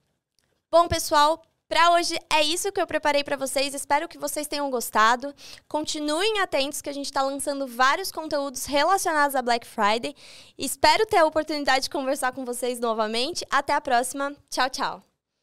Bom, 0.70 0.86
pessoal, 0.86 1.42
para 1.66 1.92
hoje 1.92 2.18
é 2.28 2.42
isso 2.42 2.70
que 2.70 2.80
eu 2.80 2.86
preparei 2.86 3.24
para 3.24 3.36
vocês. 3.36 3.72
Espero 3.74 4.08
que 4.08 4.18
vocês 4.18 4.46
tenham 4.46 4.70
gostado. 4.70 5.34
Continuem 5.66 6.40
atentos 6.40 6.82
que 6.82 6.90
a 6.90 6.92
gente 6.92 7.06
está 7.06 7.22
lançando 7.22 7.66
vários 7.66 8.12
conteúdos 8.12 8.66
relacionados 8.66 9.34
a 9.34 9.40
Black 9.40 9.66
Friday. 9.66 10.14
Espero 10.58 11.06
ter 11.06 11.18
a 11.18 11.26
oportunidade 11.26 11.84
de 11.84 11.90
conversar 11.90 12.32
com 12.32 12.44
vocês 12.44 12.78
novamente. 12.80 13.46
Até 13.50 13.72
a 13.72 13.80
próxima. 13.80 14.34
Tchau, 14.50 14.68
tchau. 14.68 15.09